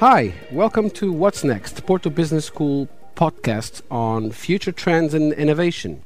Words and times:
Hi, 0.00 0.32
welcome 0.52 0.90
to 0.90 1.10
What's 1.10 1.42
Next, 1.42 1.84
Porto 1.84 2.08
Business 2.08 2.44
School 2.44 2.88
podcast 3.16 3.82
on 3.90 4.30
future 4.30 4.70
trends 4.70 5.12
and 5.12 5.32
innovation. 5.32 6.04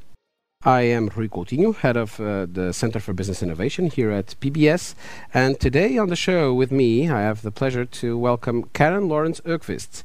I 0.65 0.81
am 0.83 1.11
Rui 1.15 1.29
Coutinho, 1.29 1.77
head 1.77 1.99
of 1.99 2.19
uh, 2.19 2.47
the 2.51 2.73
Center 2.73 3.01
for 3.01 3.13
Business 3.13 3.43
Innovation 3.43 3.91
here 3.91 4.11
at 4.11 4.35
PBS. 4.41 4.95
And 5.35 5.61
today 5.61 5.99
on 5.99 6.09
the 6.09 6.17
show 6.17 6.55
with 6.55 6.73
me, 6.73 7.11
I 7.11 7.21
have 7.21 7.43
the 7.43 7.51
pleasure 7.51 7.85
to 7.85 8.17
welcome 8.17 8.71
Karen 8.73 9.11
Lawrence 9.11 9.43
Öqvist, 9.43 10.05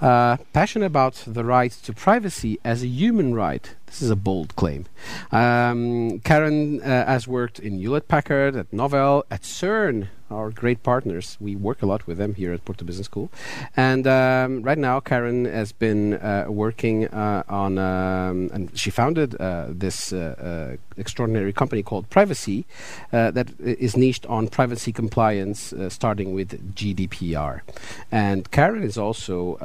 uh, 0.00 0.36
passionate 0.52 0.86
about 0.86 1.22
the 1.26 1.44
right 1.44 1.72
to 1.72 1.92
privacy 1.92 2.58
as 2.64 2.82
a 2.82 2.86
human 2.86 3.34
right. 3.34 3.74
This 3.86 4.02
is 4.02 4.10
a 4.10 4.16
bold 4.16 4.56
claim. 4.56 4.86
Um, 5.30 6.20
Karen 6.20 6.82
uh, 6.82 7.06
has 7.06 7.28
worked 7.28 7.58
in 7.58 7.78
Hewlett 7.78 8.08
Packard, 8.08 8.56
at 8.56 8.70
Novell, 8.72 9.22
at 9.30 9.42
CERN, 9.42 10.08
our 10.30 10.50
great 10.50 10.82
partners. 10.82 11.36
We 11.40 11.54
work 11.54 11.82
a 11.82 11.86
lot 11.86 12.06
with 12.06 12.18
them 12.18 12.34
here 12.34 12.52
at 12.52 12.64
Porto 12.64 12.84
Business 12.84 13.06
School. 13.06 13.30
And 13.76 14.06
um, 14.06 14.62
right 14.62 14.78
now, 14.78 15.00
Karen 15.00 15.44
has 15.44 15.72
been 15.72 16.14
uh, 16.14 16.46
working 16.48 17.06
uh, 17.08 17.44
on, 17.48 17.78
um, 17.78 18.50
and 18.52 18.76
she 18.76 18.90
founded 18.90 19.36
uh, 19.36 19.66
this 19.68 20.12
uh, 20.12 20.76
uh, 20.76 20.76
extraordinary 20.96 21.52
company 21.52 21.82
called 21.82 22.10
Privasee 22.10 22.64
that 23.12 23.48
is 23.60 23.96
niched 23.96 24.26
on 24.26 24.48
privacy 24.48 24.92
compliance, 24.92 25.72
starting 25.88 26.34
with 26.34 26.74
GDPR. 26.74 27.60
And 28.10 28.50
Karen 28.50 28.82
is 28.82 28.98
also 28.98 29.56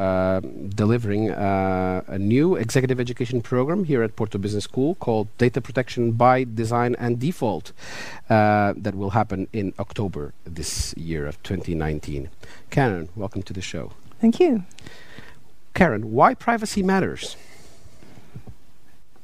delivering 0.76 1.30
a 1.30 2.18
new 2.18 2.56
executive 2.56 3.00
education 3.00 3.42
program 3.42 3.84
here 3.84 4.04
at 4.04 4.16
Porto 4.16 4.38
Business 4.38 4.64
School 4.64 4.96
called 4.96 5.28
Data 5.38 5.62
Protection 5.62 6.12
by 6.14 6.44
Design 6.44 6.96
and 7.00 7.20
Default 7.20 7.72
that 8.28 8.96
will 8.96 9.12
happen 9.12 9.48
in 9.54 9.74
October 9.80 10.34
this 10.46 10.94
year 10.98 11.28
of 11.28 11.42
2019. 11.44 12.30
Karen, 12.70 13.10
welcome 13.16 13.44
to 13.44 13.54
the 13.54 13.62
show. 13.62 13.92
Thank 14.20 14.40
you. 14.40 14.64
Karen, 15.74 16.12
why 16.12 16.34
privacy 16.34 16.84
matters? 16.84 17.36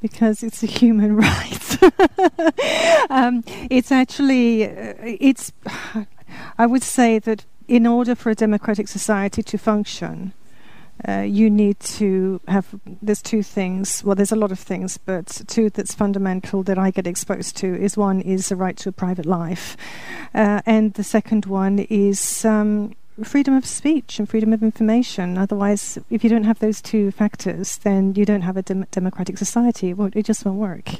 Because 0.00 0.42
it's 0.42 0.62
a 0.62 0.66
human 0.66 1.16
right. 1.24 1.82
um, 3.10 3.44
it's 3.70 3.92
actually, 3.92 4.64
uh, 4.64 4.94
it's, 5.02 5.52
I 6.56 6.66
would 6.66 6.82
say 6.82 7.18
that 7.20 7.44
in 7.66 7.86
order 7.86 8.14
for 8.14 8.30
a 8.30 8.34
democratic 8.34 8.88
society 8.88 9.42
to 9.42 9.58
function, 9.58 10.32
uh, 11.06 11.20
you 11.20 11.50
need 11.50 11.78
to 11.80 12.40
have 12.48 12.66
there's 13.02 13.22
two 13.22 13.42
things 13.42 14.02
well 14.02 14.16
there's 14.16 14.32
a 14.32 14.36
lot 14.36 14.50
of 14.50 14.58
things 14.58 14.98
but 14.98 15.26
two 15.46 15.70
that's 15.70 15.94
fundamental 15.94 16.62
that 16.62 16.78
i 16.78 16.90
get 16.90 17.06
exposed 17.06 17.56
to 17.56 17.74
is 17.76 17.96
one 17.96 18.20
is 18.20 18.48
the 18.48 18.56
right 18.56 18.76
to 18.78 18.88
a 18.88 18.92
private 18.92 19.26
life. 19.26 19.76
Uh, 20.34 20.60
and 20.66 20.94
the 20.94 21.04
second 21.04 21.46
one 21.46 21.78
is 21.78 22.44
um, 22.44 22.94
freedom 23.24 23.54
of 23.54 23.66
speech 23.66 24.18
and 24.18 24.28
freedom 24.28 24.52
of 24.52 24.62
information. 24.62 25.38
Otherwise 25.38 25.98
if 26.10 26.22
you 26.22 26.30
don't 26.30 26.44
have 26.44 26.58
those 26.58 26.80
two 26.80 27.10
factors 27.10 27.78
then 27.78 28.14
you 28.14 28.24
don't 28.24 28.42
have 28.42 28.56
a 28.56 28.62
dem- 28.62 28.86
democratic 28.90 29.38
society. 29.38 29.90
It, 29.90 30.16
it, 30.16 30.26
just 30.26 30.44
won't 30.44 30.58
work. 30.58 30.90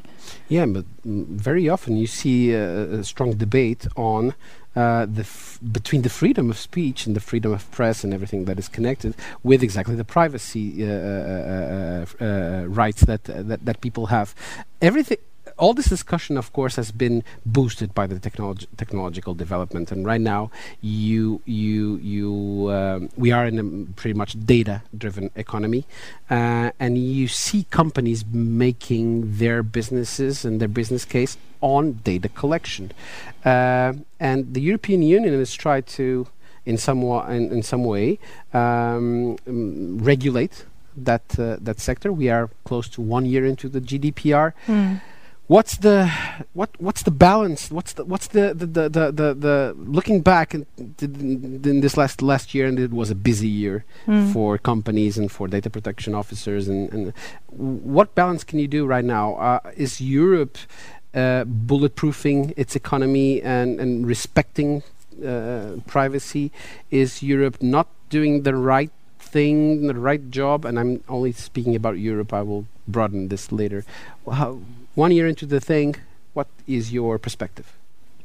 Yeah 0.48 0.66
but 0.66 0.84
very 1.04 1.68
often 1.68 1.96
you 1.96 2.06
see 2.06 2.52
a, 2.52 3.00
a 3.00 3.04
strong 3.04 3.36
debate 3.36 3.86
on 3.96 4.34
uh, 4.76 5.06
the 5.06 5.22
f- 5.22 5.58
between 5.72 6.02
the 6.02 6.08
freedom 6.08 6.50
of 6.50 6.58
speech 6.58 7.06
and 7.06 7.16
the 7.16 7.20
freedom 7.20 7.52
of 7.52 7.68
press 7.72 8.04
and 8.04 8.14
everything 8.14 8.44
that 8.44 8.58
is 8.58 8.68
connected 8.68 9.14
with 9.42 9.62
exactly 9.62 9.96
the 9.96 10.04
privacy 10.04 10.84
uh, 10.84 10.88
uh, 10.88 12.06
uh, 12.20 12.24
uh 12.24 12.64
rights 12.66 13.00
that, 13.02 13.24
that 13.24 13.64
that 13.64 13.80
people 13.80 14.06
have. 14.06 14.34
Everything 14.80 15.18
all 15.58 15.74
this 15.74 15.86
discussion, 15.86 16.38
of 16.38 16.52
course, 16.52 16.76
has 16.76 16.90
been 16.92 17.24
boosted 17.44 17.94
by 17.94 18.06
the 18.06 18.14
technolog- 18.16 18.66
technological 18.76 19.34
development, 19.34 19.90
and 19.92 20.06
right 20.06 20.20
now, 20.20 20.50
you 20.80 21.42
you 21.44 21.96
you 21.96 22.70
um, 22.70 23.10
we 23.16 23.32
are 23.32 23.44
in 23.46 23.58
a 23.58 23.92
pretty 24.00 24.14
much 24.14 24.32
data-driven 24.46 25.30
economy, 25.34 25.84
uh, 26.30 26.70
and 26.78 26.96
you 26.96 27.28
see 27.28 27.64
companies 27.70 28.24
making 28.32 29.38
their 29.38 29.62
businesses 29.62 30.44
and 30.44 30.60
their 30.60 30.68
business 30.68 31.04
case 31.04 31.36
on 31.60 32.00
data 32.04 32.28
collection, 32.28 32.92
uh, 33.44 33.92
and 34.20 34.54
the 34.54 34.60
European 34.60 35.02
Union 35.02 35.34
has 35.34 35.52
tried 35.52 35.86
to, 35.86 36.28
in 36.64 36.78
some 36.78 37.02
in, 37.02 37.52
in 37.52 37.62
some 37.62 37.84
way, 37.84 38.18
um, 38.54 39.36
regulate 39.44 40.64
that 40.96 41.38
uh, 41.38 41.56
that 41.60 41.80
sector. 41.80 42.12
We 42.12 42.30
are 42.30 42.48
close 42.64 42.88
to 42.90 43.02
one 43.02 43.26
year 43.26 43.44
into 43.44 43.68
the 43.68 43.80
GDPR. 43.80 44.52
Mm 44.66 45.00
what's 45.48 45.78
the 45.78 46.12
what 46.52 46.70
what's 46.78 47.02
the 47.02 47.10
balance? 47.10 47.70
What's 47.70 47.94
the 47.94 48.04
what's 48.04 48.28
the 48.28 48.54
the 48.54 48.66
the 48.66 48.88
the, 48.88 49.12
the, 49.12 49.34
the 49.34 49.74
looking 49.76 50.20
back 50.20 50.54
in, 50.54 50.66
in, 51.00 51.80
this 51.80 51.96
last 51.96 52.22
last 52.22 52.54
year 52.54 52.66
and 52.66 52.78
it 52.78 52.92
was 52.92 53.10
a 53.10 53.14
busy 53.14 53.48
year 53.48 53.84
mm. 54.06 54.32
for 54.32 54.58
companies 54.58 55.18
and 55.18 55.32
for 55.32 55.48
data 55.48 55.70
protection 55.70 56.14
officers 56.14 56.68
and, 56.68 56.92
and 56.92 57.12
what 57.48 58.14
balance 58.14 58.44
can 58.44 58.58
you 58.58 58.68
do 58.68 58.86
right 58.86 59.04
now? 59.04 59.34
Uh, 59.34 59.60
is 59.76 60.00
Europe 60.00 60.58
uh, 61.14 61.44
bulletproofing 61.44 62.52
its 62.56 62.76
economy 62.76 63.42
and 63.42 63.80
and 63.80 64.06
respecting 64.06 64.82
uh, 65.26 65.76
privacy? 65.86 66.52
Is 66.90 67.22
Europe 67.22 67.62
not 67.62 67.88
doing 68.10 68.42
the 68.42 68.54
right 68.54 68.92
thing 69.18 69.86
the 69.86 69.94
right 69.94 70.30
job? 70.30 70.66
And 70.66 70.78
I'm 70.78 71.02
only 71.08 71.32
speaking 71.32 71.74
about 71.74 71.98
Europe. 71.98 72.34
I 72.34 72.42
will 72.42 72.66
broaden 72.86 73.28
this 73.28 73.50
later. 73.50 73.84
How 74.30 74.60
one 74.98 75.12
year 75.12 75.28
into 75.28 75.46
the 75.46 75.60
thing, 75.60 75.94
what 76.32 76.48
is 76.66 76.92
your 76.92 77.18
perspective? 77.18 77.72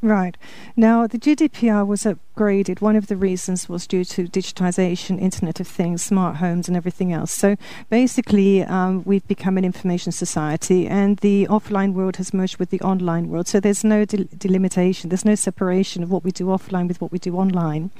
Right. 0.01 0.35
Now, 0.75 1.06
the 1.07 1.19
GDPR 1.19 1.85
was 1.88 2.03
upgraded. 2.03 2.81
One 2.81 2.95
of 2.95 3.07
the 3.07 3.16
reasons 3.16 3.69
was 3.69 3.85
due 3.88 4.03
to 4.06 4.28
digitization, 4.28 5.22
Internet 5.22 5.59
of 5.59 5.67
Things, 5.67 6.01
smart 6.01 6.38
homes, 6.38 6.67
and 6.67 6.75
everything 6.75 7.13
else. 7.13 7.31
So 7.31 7.56
basically, 7.89 8.63
um, 8.63 9.03
we've 9.06 9.25
become 9.28 9.57
an 9.57 9.63
information 9.63 10.12
society, 10.12 10.88
and 10.88 11.17
the 11.19 11.47
offline 11.47 11.94
world 11.94 12.17
has 12.17 12.33
merged 12.33 12.57
with 12.57 12.72
the 12.72 12.81
online 12.81 13.29
world. 13.29 13.47
So 13.47 13.59
there's 13.59 13.83
no 13.83 14.03
del- 14.03 14.25
delimitation, 14.35 15.09
there's 15.09 15.23
no 15.23 15.35
separation 15.35 16.01
of 16.01 16.09
what 16.12 16.23
we 16.23 16.31
do 16.31 16.47
offline 16.47 16.88
with 16.88 17.00
what 17.00 17.12
we 17.12 17.19
do 17.19 17.38
online. 17.38 17.91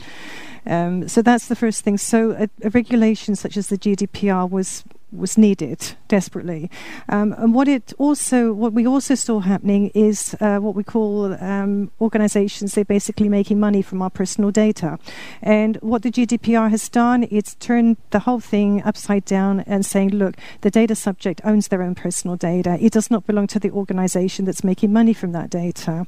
Um, 0.66 1.08
so 1.08 1.22
that's 1.22 1.48
the 1.48 1.56
first 1.56 1.84
thing. 1.84 1.98
So 2.00 2.32
a, 2.32 2.50
a 2.64 2.70
regulation 2.72 3.36
such 3.36 3.56
as 3.56 3.68
the 3.68 3.78
GDPR 3.78 4.50
was 4.50 4.84
was 5.16 5.38
needed 5.38 5.96
desperately. 6.08 6.70
Um, 7.10 7.34
and 7.38 7.54
what 7.54 7.68
it 7.68 7.94
also, 7.98 8.54
what 8.54 8.74
we 8.74 8.86
also 8.88 9.16
saw 9.16 9.40
happening 9.40 9.92
is 9.94 10.36
uh, 10.40 10.58
what 10.58 10.76
we 10.76 10.84
call 10.84 11.34
um, 11.42 11.92
organisations. 12.02 12.74
They're 12.74 12.86
basically 12.86 13.30
making 13.30 13.60
money 13.60 13.82
from 13.82 14.02
our 14.02 14.10
personal 14.10 14.52
data, 14.52 15.00
and 15.42 15.78
what 15.78 16.02
the 16.04 16.12
GDPR 16.12 16.70
has 16.70 16.90
done, 16.90 17.28
it's 17.32 17.56
turned 17.56 17.98
the 18.12 18.20
whole 18.20 18.40
thing 18.40 18.82
upside 18.84 19.26
down 19.26 19.62
and 19.62 19.86
saying, 19.86 20.10
look, 20.10 20.36
the 20.62 20.72
data 20.72 20.96
subject 20.96 21.42
owns 21.44 21.68
their 21.68 21.82
own 21.82 21.96
personal 21.96 22.36
data. 22.36 22.78
It 22.80 22.94
does 22.94 23.10
not 23.10 23.26
belong 23.26 23.48
to 23.48 23.60
the 23.60 23.72
organisation 23.72 24.46
that's 24.46 24.64
making 24.64 24.94
money 24.94 25.14
from 25.14 25.32
that 25.32 25.50
data. 25.50 26.06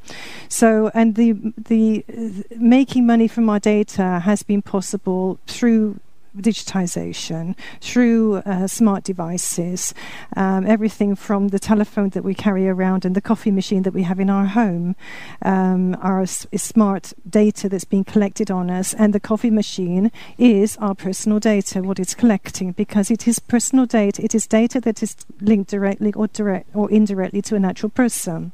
So, 0.49 0.91
and 0.93 1.15
the 1.15 1.33
the 1.57 2.05
uh, 2.09 2.55
making 2.57 3.05
money 3.05 3.27
from 3.27 3.49
our 3.49 3.59
data 3.59 4.21
has 4.23 4.43
been 4.43 4.61
possible 4.61 5.39
through 5.47 5.99
digitization 6.35 7.55
through 7.81 8.35
uh, 8.37 8.67
smart 8.67 9.03
devices, 9.03 9.93
um, 10.35 10.65
everything 10.65 11.15
from 11.15 11.49
the 11.49 11.59
telephone 11.59 12.09
that 12.09 12.23
we 12.23 12.33
carry 12.33 12.67
around 12.67 13.05
and 13.05 13.15
the 13.15 13.21
coffee 13.21 13.51
machine 13.51 13.83
that 13.83 13.93
we 13.93 14.03
have 14.03 14.19
in 14.19 14.29
our 14.29 14.45
home, 14.45 14.95
um, 15.41 15.95
our 16.01 16.21
s- 16.21 16.47
smart 16.55 17.13
data 17.29 17.69
that's 17.69 17.85
being 17.85 18.03
collected 18.03 18.51
on 18.51 18.69
us, 18.69 18.93
and 18.93 19.13
the 19.13 19.19
coffee 19.19 19.49
machine 19.51 20.11
is 20.37 20.77
our 20.77 20.95
personal 20.95 21.39
data, 21.39 21.81
what 21.81 21.99
it's 21.99 22.15
collecting, 22.15 22.71
because 22.71 23.09
it 23.11 23.27
is 23.27 23.39
personal 23.39 23.85
data. 23.85 24.23
It 24.23 24.35
is 24.35 24.47
data 24.47 24.79
that 24.81 25.01
is 25.01 25.15
linked 25.41 25.69
directly 25.69 26.13
or 26.13 26.27
direct 26.27 26.69
or 26.75 26.89
indirectly 26.91 27.41
to 27.43 27.55
a 27.55 27.59
natural 27.59 27.89
person. 27.89 28.51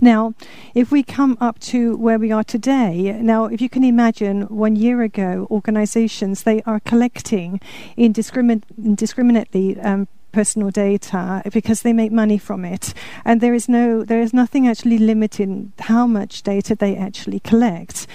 Now, 0.00 0.34
if 0.74 0.90
we 0.90 1.02
come 1.02 1.36
up 1.40 1.58
to 1.60 1.96
where 1.96 2.18
we 2.18 2.32
are 2.32 2.44
today, 2.44 3.18
now, 3.20 3.46
if 3.46 3.60
you 3.60 3.68
can 3.68 3.84
imagine 3.84 4.42
one 4.42 4.76
year 4.76 5.02
ago, 5.02 5.46
organizations, 5.50 6.42
they 6.42 6.62
are 6.62 6.80
collecting 6.80 7.60
indiscrimin- 7.96 8.62
indiscriminately 8.78 9.78
um, 9.80 10.08
personal 10.36 10.70
data 10.70 11.42
because 11.50 11.80
they 11.80 11.94
make 11.94 12.12
money 12.12 12.36
from 12.36 12.62
it. 12.62 12.92
And 13.24 13.40
there 13.40 13.54
is 13.54 13.70
no 13.70 14.04
there 14.04 14.20
is 14.20 14.34
nothing 14.34 14.68
actually 14.68 14.98
limiting 14.98 15.72
how 15.78 16.06
much 16.06 16.42
data 16.42 16.74
they 16.74 16.94
actually 16.94 17.40
collect 17.40 18.06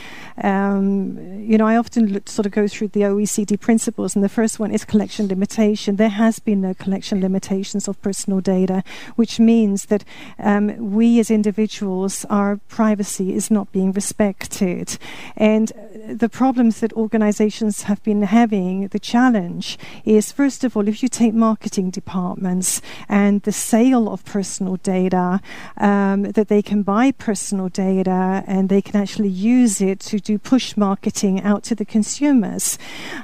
um, 0.44 1.18
you 1.42 1.58
know, 1.58 1.68
I 1.68 1.78
often 1.78 2.14
look, 2.14 2.30
sort 2.30 2.46
of 2.46 2.52
go 2.52 2.68
through 2.68 2.90
the 2.90 3.02
OECD 3.02 3.60
principles, 3.60 4.16
and 4.16 4.24
the 4.24 4.30
first 4.30 4.60
one 4.60 4.72
is 4.72 4.86
collection 4.86 5.28
limitation. 5.28 5.96
There 5.96 6.10
has 6.10 6.40
been 6.40 6.62
no 6.62 6.74
collection 6.74 7.22
limitations 7.22 7.88
of 7.88 8.02
personal 8.02 8.42
data, 8.42 8.84
which 9.16 9.40
means 9.40 9.86
that 9.86 10.04
um, 10.40 10.92
we 10.92 11.20
as 11.20 11.32
individuals, 11.32 12.26
our 12.30 12.58
privacy 12.68 13.34
is 13.34 13.52
not 13.52 13.72
being 13.72 13.92
respected. 13.92 14.98
And 15.36 15.72
the 16.08 16.30
problems 16.30 16.80
that 16.80 16.94
organizations 16.94 17.84
have 17.84 18.02
been 18.04 18.22
having, 18.24 18.88
the 18.90 19.00
challenge 19.00 19.78
is, 20.06 20.32
first 20.32 20.64
of 20.64 20.78
all, 20.78 20.88
if 20.88 21.04
you 21.04 21.10
take 21.10 21.34
marketing 21.34 21.90
departments, 21.90 22.12
departments 22.42 22.82
and 23.10 23.42
the 23.44 23.52
sale 23.52 24.10
of 24.10 24.24
personal 24.26 24.76
data, 24.78 25.40
um, 25.78 26.24
that 26.24 26.48
they 26.48 26.62
can 26.62 26.84
buy 26.84 27.12
personal 27.12 27.70
data 27.70 28.44
and 28.48 28.70
they 28.70 28.82
can 28.82 28.96
actually 29.02 29.30
use 29.30 29.82
it 29.82 30.00
to 30.00 30.20
do 30.22 30.38
push 30.38 30.78
marketing 30.78 31.42
out 31.42 31.64
to 31.64 31.76
the 31.76 31.86
consumers. 31.86 32.78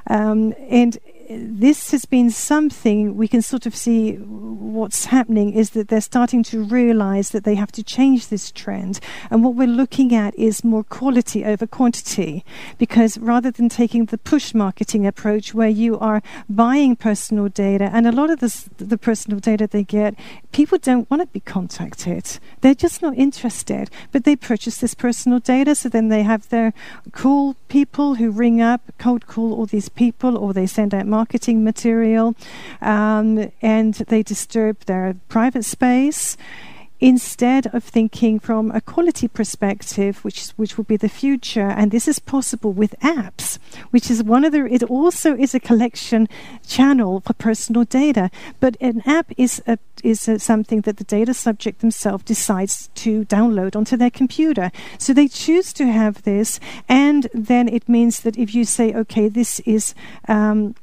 Um, 0.08 0.54
and 0.70 0.98
this 1.30 1.92
has 1.92 2.06
been 2.06 2.30
something 2.30 3.18
we 3.18 3.28
can 3.28 3.42
sort 3.42 3.66
of 3.66 3.76
see 3.76 4.14
what's 4.14 5.06
happening 5.06 5.52
is 5.52 5.72
that 5.72 5.90
they're 5.90 6.00
starting 6.00 6.42
to 6.44 6.64
realize 6.64 7.32
that 7.32 7.44
they 7.44 7.56
have 7.56 7.72
to 7.74 7.84
change 7.84 8.28
this 8.28 8.52
trend. 8.52 9.00
And 9.30 9.44
what 9.44 9.56
we're 9.56 9.68
looking 9.68 10.16
at 10.16 10.34
is 10.36 10.64
more 10.64 10.84
quality 10.84 11.44
over 11.44 11.68
quantity. 11.68 12.46
Because 12.78 13.18
rather 13.18 13.52
than 13.52 13.68
taking 13.68 14.06
the 14.06 14.18
push 14.18 14.54
marketing 14.54 15.06
approach 15.06 15.54
where 15.54 15.68
you 15.70 16.00
are 16.00 16.22
buying 16.50 16.96
personal 16.96 17.50
data, 17.50 17.90
and 17.92 18.08
a 18.08 18.12
lot 18.12 18.30
of 18.30 18.40
this, 18.40 18.70
the 18.78 18.98
personal 18.98 19.40
data 19.40 19.68
they 19.68 19.84
get, 19.84 20.16
people 20.52 20.78
don't 20.78 21.10
want 21.12 21.22
to 21.22 21.28
be 21.28 21.42
contacted. 21.42 22.40
They're 22.62 22.74
just 22.74 23.02
not 23.02 23.18
interested. 23.18 23.90
But 24.12 24.24
they 24.24 24.36
purchase 24.36 24.78
this 24.78 24.94
personal 24.94 25.40
data, 25.40 25.76
so 25.76 25.90
then 25.90 26.08
they 26.08 26.24
have 26.24 26.48
their 26.50 26.74
cool 27.12 27.56
people 27.68 28.16
who 28.16 28.32
ring 28.32 28.62
up, 28.62 28.82
cold 28.98 29.28
call 29.28 29.54
all 29.54 29.66
these 29.66 29.90
people, 29.90 30.38
or 30.38 30.54
they 30.54 30.68
send 30.68 30.94
out 30.94 31.06
marketing 31.20 31.58
material, 31.64 32.26
um, 32.82 33.28
and 33.76 33.94
they 34.12 34.22
disturb 34.34 34.76
their 34.86 35.16
private 35.36 35.66
space 35.66 36.38
instead 37.00 37.68
of 37.76 37.84
thinking 37.84 38.40
from 38.40 38.72
a 38.72 38.82
quality 38.82 39.28
perspective, 39.28 40.24
which 40.24 40.50
which 40.58 40.78
would 40.78 40.88
be 40.88 40.98
the 40.98 41.10
future, 41.10 41.70
and 41.78 41.92
this 41.92 42.08
is 42.08 42.20
possible 42.20 42.72
with 42.72 43.00
apps, 43.02 43.60
which 43.92 44.10
is 44.10 44.24
one 44.24 44.44
of 44.46 44.52
the. 44.52 44.66
It 44.66 44.84
also 44.84 45.36
is 45.36 45.54
a 45.54 45.60
collection 45.60 46.28
channel 46.68 47.22
for 47.22 47.34
personal 47.34 47.84
data, 47.84 48.30
but 48.60 48.78
an 48.82 49.02
app 49.06 49.32
is 49.38 49.62
a 49.68 49.78
is 50.04 50.28
a, 50.28 50.40
something 50.40 50.82
that 50.82 50.98
the 50.98 51.04
data 51.04 51.34
subject 51.34 51.80
themselves 51.80 52.24
decides 52.24 52.90
to 53.04 53.26
download 53.26 53.76
onto 53.76 53.98
their 53.98 54.12
computer. 54.12 54.72
So 54.98 55.14
they 55.14 55.28
choose 55.28 55.74
to 55.74 55.86
have 55.86 56.24
this, 56.24 56.60
and 56.90 57.30
then 57.34 57.68
it 57.68 57.88
means 57.88 58.22
that 58.22 58.38
if 58.38 58.56
you 58.56 58.66
say, 58.66 58.94
okay, 58.94 59.30
this 59.30 59.60
is 59.66 59.94
um, 60.28 60.76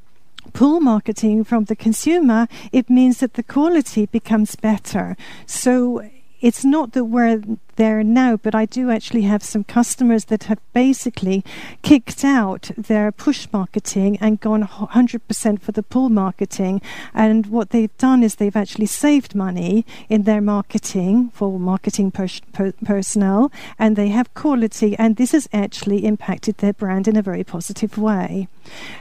pull 0.55 0.79
marketing 0.79 1.43
from 1.43 1.65
the 1.65 1.75
consumer, 1.75 2.47
it 2.71 2.89
means 2.89 3.17
that 3.19 3.33
the 3.33 3.43
quality 3.43 4.05
becomes 4.05 4.55
better. 4.55 5.17
So 5.45 6.01
it's 6.39 6.63
not 6.63 6.93
that 6.93 7.05
we're 7.05 7.41
there 7.75 8.03
now, 8.03 8.37
but 8.37 8.55
I 8.55 8.65
do 8.65 8.91
actually 8.91 9.23
have 9.23 9.43
some 9.43 9.63
customers 9.63 10.25
that 10.25 10.43
have 10.43 10.59
basically 10.73 11.43
kicked 11.81 12.23
out 12.23 12.71
their 12.77 13.11
push 13.11 13.47
marketing 13.51 14.17
and 14.21 14.39
gone 14.39 14.63
100% 14.63 15.61
for 15.61 15.71
the 15.71 15.83
pull 15.83 16.09
marketing. 16.09 16.81
And 17.13 17.47
what 17.47 17.69
they've 17.71 17.97
done 17.97 18.23
is 18.23 18.35
they've 18.35 18.55
actually 18.55 18.87
saved 18.87 19.35
money 19.35 19.85
in 20.09 20.23
their 20.23 20.41
marketing 20.41 21.29
for 21.33 21.59
marketing 21.59 22.11
per- 22.11 22.71
personnel, 22.83 23.51
and 23.77 23.95
they 23.95 24.09
have 24.09 24.33
quality, 24.33 24.95
and 24.97 25.15
this 25.15 25.31
has 25.31 25.47
actually 25.53 26.05
impacted 26.05 26.57
their 26.57 26.73
brand 26.73 27.07
in 27.07 27.15
a 27.15 27.21
very 27.21 27.43
positive 27.43 27.97
way. 27.97 28.47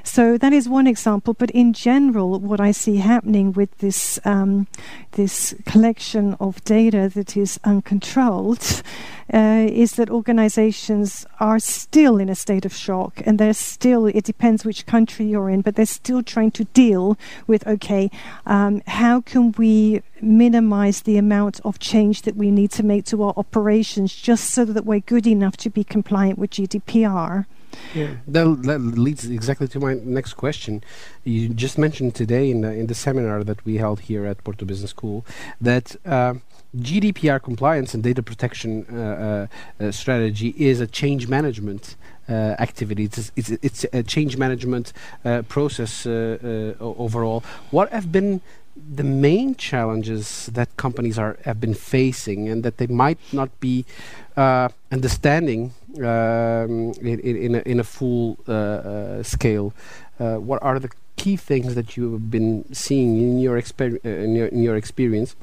So 0.03 0.37
that 0.38 0.53
is 0.53 0.69
one 0.69 0.87
example, 0.87 1.35
but 1.35 1.50
in 1.50 1.73
general, 1.73 2.38
what 2.38 2.61
I 2.61 2.73
see 2.73 2.97
happening 2.97 3.53
with 3.53 3.79
this 3.79 4.19
um, 4.25 4.67
this 5.12 5.55
collection 5.65 6.35
of 6.41 6.62
data 6.65 7.11
that 7.15 7.37
is 7.37 7.59
uncontrolled 7.65 8.63
uh, 9.32 9.66
is 9.69 9.93
that 9.94 10.11
organizations 10.11 11.26
are 11.40 11.58
still 11.58 12.19
in 12.19 12.28
a 12.28 12.34
state 12.34 12.64
of 12.64 12.75
shock 12.75 13.22
and 13.25 13.38
they're 13.38 13.55
still, 13.55 14.06
it 14.06 14.25
depends 14.25 14.64
which 14.64 14.87
country 14.87 15.26
you're 15.26 15.49
in, 15.49 15.62
but 15.62 15.76
they're 15.76 15.87
still 15.87 16.22
trying 16.22 16.50
to 16.50 16.64
deal 16.64 17.16
with 17.46 17.66
okay, 17.66 18.11
um, 18.46 18.82
how 18.87 19.20
can 19.20 19.52
we 19.52 20.02
minimize 20.20 21.02
the 21.02 21.16
amount 21.16 21.61
of 21.64 21.78
change 21.78 22.22
that 22.22 22.37
we 22.37 22.50
need 22.50 22.70
to 22.70 22.82
make 22.82 23.05
to 23.06 23.22
our 23.22 23.34
operations 23.37 24.14
just 24.14 24.50
so 24.50 24.64
that 24.64 24.84
we're 24.84 25.00
good 25.00 25.26
enough 25.26 25.56
to 25.56 25.70
be 25.70 25.84
compliant 25.84 26.38
with 26.38 26.50
GDPR? 26.50 27.46
Yeah, 27.94 28.16
that, 28.28 28.62
that, 28.62 28.78
leads 28.78 29.26
exactly 29.26 29.69
to 29.69 29.81
my 29.81 29.94
next 29.94 30.34
question. 30.34 30.84
You 31.25 31.49
just 31.49 31.76
mentioned 31.76 32.14
today 32.14 32.50
in 32.50 32.61
the 32.61 32.72
in 32.72 32.87
the 32.87 32.94
seminar 32.94 33.43
that 33.43 33.64
we 33.64 33.76
held 33.78 34.00
here 34.00 34.26
at 34.26 34.44
Porto 34.44 34.64
Business 34.64 34.90
School 34.90 35.26
that 35.61 35.96
uh, 36.06 36.34
GDPR 36.76 37.43
compliance 37.43 37.94
and 37.94 38.03
data 38.03 38.23
protection 38.23 38.87
uh, 38.91 39.49
uh, 39.81 39.85
uh, 39.85 39.91
strategy 39.93 40.55
is 40.56 40.81
a 40.81 40.87
change 40.87 41.29
management 41.29 41.97
uh, 42.29 42.32
activity. 42.59 43.05
It's, 43.05 43.32
it's, 43.37 43.50
it's, 43.50 43.87
a 43.93 44.03
change 44.03 44.37
management 44.37 44.93
uh, 45.25 45.43
process 45.43 46.06
uh, 46.06 46.75
overall. 46.81 47.44
What 47.71 47.91
have 47.91 48.11
been 48.11 48.41
the 48.76 49.05
main 49.05 49.55
challenges 49.55 50.47
that 50.47 50.76
companies 50.76 51.17
are 51.17 51.38
have 51.44 51.61
been 51.61 51.75
facing 51.75 52.49
and 52.49 52.65
that 52.65 52.79
they 52.79 52.88
might 52.88 53.19
not 53.32 53.49
be 53.61 53.85
understanding 54.37 55.73
um, 55.99 56.93
in, 57.00 57.21
in, 57.21 57.55
a, 57.55 57.59
in 57.61 57.79
a 57.79 57.85
full 57.85 58.37
scale? 59.23 59.73
what 60.19 60.61
are 60.62 60.81
the 60.81 60.91
key 61.17 61.37
things 61.37 61.75
that 61.76 61.97
you 61.97 62.12
have 62.12 62.31
been 62.31 62.65
seeing 62.75 63.21
in 63.21 63.38
your, 63.38 63.56
in 63.59 64.35
your, 64.35 64.47
in 64.47 64.62
your 64.62 64.76
experience? 64.76 65.37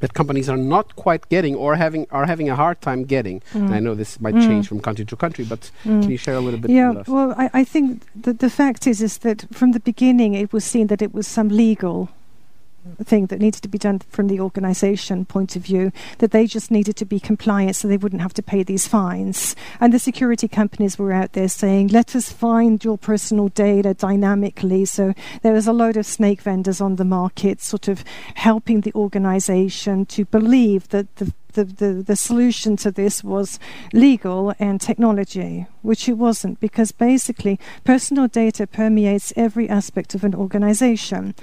That 0.00 0.14
companies 0.14 0.48
are 0.48 0.56
not 0.56 0.96
quite 0.96 1.28
getting 1.28 1.54
or 1.54 1.76
having 1.76 2.06
are 2.10 2.26
having 2.26 2.48
a 2.48 2.56
hard 2.56 2.80
time 2.80 3.04
getting. 3.04 3.40
Mm. 3.52 3.70
I 3.70 3.80
know 3.80 3.94
this 3.94 4.20
might 4.20 4.34
mm. 4.34 4.46
change 4.46 4.68
from 4.68 4.80
country 4.80 5.04
to 5.04 5.16
country, 5.16 5.44
but 5.44 5.70
mm. 5.84 6.02
can 6.02 6.10
you 6.10 6.16
share 6.16 6.34
a 6.34 6.40
little 6.40 6.60
bit? 6.60 6.70
More? 6.70 6.78
Yeah, 6.78 7.02
well, 7.06 7.34
I, 7.36 7.50
I 7.52 7.64
think 7.64 8.02
the 8.14 8.50
fact 8.50 8.86
is 8.86 9.02
is 9.02 9.18
that 9.18 9.46
from 9.52 9.72
the 9.72 9.80
beginning 9.80 10.34
it 10.34 10.52
was 10.52 10.64
seen 10.64 10.86
that 10.88 11.02
it 11.02 11.12
was 11.14 11.26
some 11.26 11.48
legal 11.48 12.08
thing 13.02 13.26
that 13.26 13.40
needed 13.40 13.62
to 13.62 13.68
be 13.68 13.78
done 13.78 13.98
from 13.98 14.28
the 14.28 14.40
organisation 14.40 15.24
point 15.24 15.56
of 15.56 15.62
view, 15.62 15.92
that 16.18 16.30
they 16.30 16.46
just 16.46 16.70
needed 16.70 16.96
to 16.96 17.04
be 17.04 17.20
compliant 17.20 17.76
so 17.76 17.88
they 17.88 17.96
wouldn't 17.96 18.22
have 18.22 18.34
to 18.34 18.42
pay 18.42 18.62
these 18.62 18.86
fines. 18.86 19.54
And 19.80 19.92
the 19.92 19.98
security 19.98 20.48
companies 20.48 20.98
were 20.98 21.12
out 21.12 21.32
there 21.32 21.48
saying, 21.48 21.88
let 21.88 22.16
us 22.16 22.32
find 22.32 22.82
your 22.84 22.98
personal 22.98 23.48
data 23.48 23.94
dynamically. 23.94 24.84
So 24.84 25.14
there 25.42 25.52
was 25.52 25.66
a 25.66 25.72
load 25.72 25.96
of 25.96 26.06
snake 26.06 26.42
vendors 26.42 26.80
on 26.80 26.96
the 26.96 27.04
market, 27.04 27.60
sort 27.60 27.88
of 27.88 28.04
helping 28.34 28.82
the 28.82 28.92
organisation 28.94 30.06
to 30.06 30.24
believe 30.24 30.88
that 30.88 31.16
the 31.16 31.32
the, 31.52 31.64
the, 31.64 31.92
the 32.06 32.16
solution 32.16 32.76
to 32.76 32.90
this 32.90 33.24
was 33.24 33.58
legal 33.92 34.54
and 34.58 34.80
technology, 34.80 35.66
which 35.82 36.08
it 36.08 36.14
wasn't, 36.14 36.60
because 36.60 36.92
basically 36.92 37.58
personal 37.84 38.28
data 38.28 38.66
permeates 38.66 39.32
every 39.36 39.68
aspect 39.68 40.14
of 40.14 40.24
an 40.24 40.34
organization. 40.34 41.34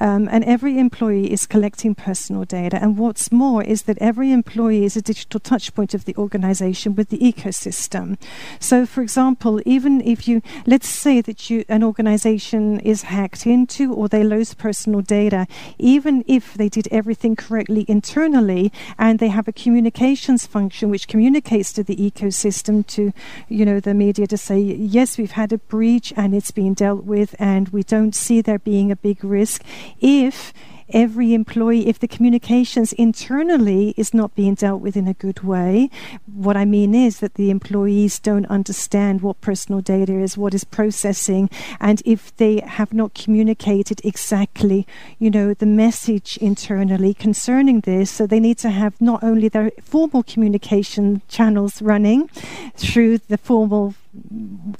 Um, 0.00 0.28
and 0.30 0.44
every 0.44 0.78
employee 0.78 1.32
is 1.32 1.46
collecting 1.46 1.94
personal 1.94 2.44
data. 2.44 2.82
And 2.82 2.98
what's 2.98 3.30
more 3.32 3.62
is 3.62 3.82
that 3.82 3.98
every 3.98 4.32
employee 4.32 4.84
is 4.84 4.96
a 4.96 5.02
digital 5.02 5.40
touchpoint 5.40 5.94
of 5.94 6.04
the 6.04 6.16
organization 6.16 6.94
with 6.94 7.08
the 7.08 7.18
ecosystem. 7.18 8.18
So, 8.60 8.86
for 8.86 9.02
example, 9.02 9.60
even 9.64 10.00
if 10.00 10.26
you, 10.28 10.42
let's 10.66 10.88
say 10.88 11.20
that 11.20 11.50
you, 11.50 11.64
an 11.68 11.82
organization 11.82 12.80
is 12.80 13.02
hacked 13.02 13.46
into 13.46 13.92
or 13.92 14.08
they 14.08 14.24
lose 14.24 14.54
personal 14.54 15.00
data, 15.00 15.46
even 15.78 16.24
if 16.26 16.54
they 16.54 16.68
did 16.68 16.88
everything 16.90 17.36
correctly 17.36 17.84
internally 17.88 18.72
and 18.98 19.18
they 19.18 19.28
have 19.28 19.48
a 19.48 19.52
communications 19.52 20.46
function 20.46 20.90
which 20.90 21.08
communicates 21.08 21.72
to 21.72 21.82
the 21.82 21.96
ecosystem 21.96 22.86
to 22.86 23.12
you 23.48 23.64
know 23.64 23.80
the 23.80 23.93
media 23.94 24.26
to 24.26 24.36
say 24.36 24.58
yes 24.58 25.16
we've 25.16 25.32
had 25.32 25.52
a 25.52 25.58
breach 25.58 26.12
and 26.16 26.34
it's 26.34 26.50
been 26.50 26.74
dealt 26.74 27.04
with 27.04 27.34
and 27.38 27.68
we 27.70 27.82
don't 27.82 28.14
see 28.14 28.40
there 28.40 28.58
being 28.58 28.90
a 28.90 28.96
big 28.96 29.24
risk 29.24 29.62
if 30.00 30.52
every 30.88 31.34
employee, 31.34 31.88
if 31.88 31.98
the 31.98 32.08
communications 32.08 32.92
internally 32.92 33.94
is 33.96 34.12
not 34.12 34.34
being 34.34 34.54
dealt 34.54 34.80
with 34.80 34.96
in 34.96 35.08
a 35.08 35.14
good 35.14 35.42
way, 35.42 35.90
what 36.26 36.56
I 36.56 36.64
mean 36.64 36.94
is 36.94 37.20
that 37.20 37.34
the 37.34 37.50
employees 37.50 38.18
don't 38.18 38.46
understand 38.46 39.22
what 39.22 39.40
personal 39.40 39.80
data 39.80 40.14
is, 40.14 40.36
what 40.36 40.54
is 40.54 40.64
processing, 40.64 41.48
and 41.80 42.02
if 42.04 42.34
they 42.36 42.60
have 42.60 42.92
not 42.92 43.14
communicated 43.14 44.00
exactly, 44.04 44.86
you 45.18 45.30
know, 45.30 45.54
the 45.54 45.66
message 45.66 46.36
internally 46.38 47.14
concerning 47.14 47.80
this, 47.80 48.10
so 48.10 48.26
they 48.26 48.40
need 48.40 48.58
to 48.58 48.70
have 48.70 49.00
not 49.00 49.22
only 49.22 49.48
their 49.48 49.70
formal 49.82 50.22
communication 50.22 51.22
channels 51.28 51.80
running 51.82 52.28
through 52.76 53.18
the 53.18 53.38
formal 53.38 53.94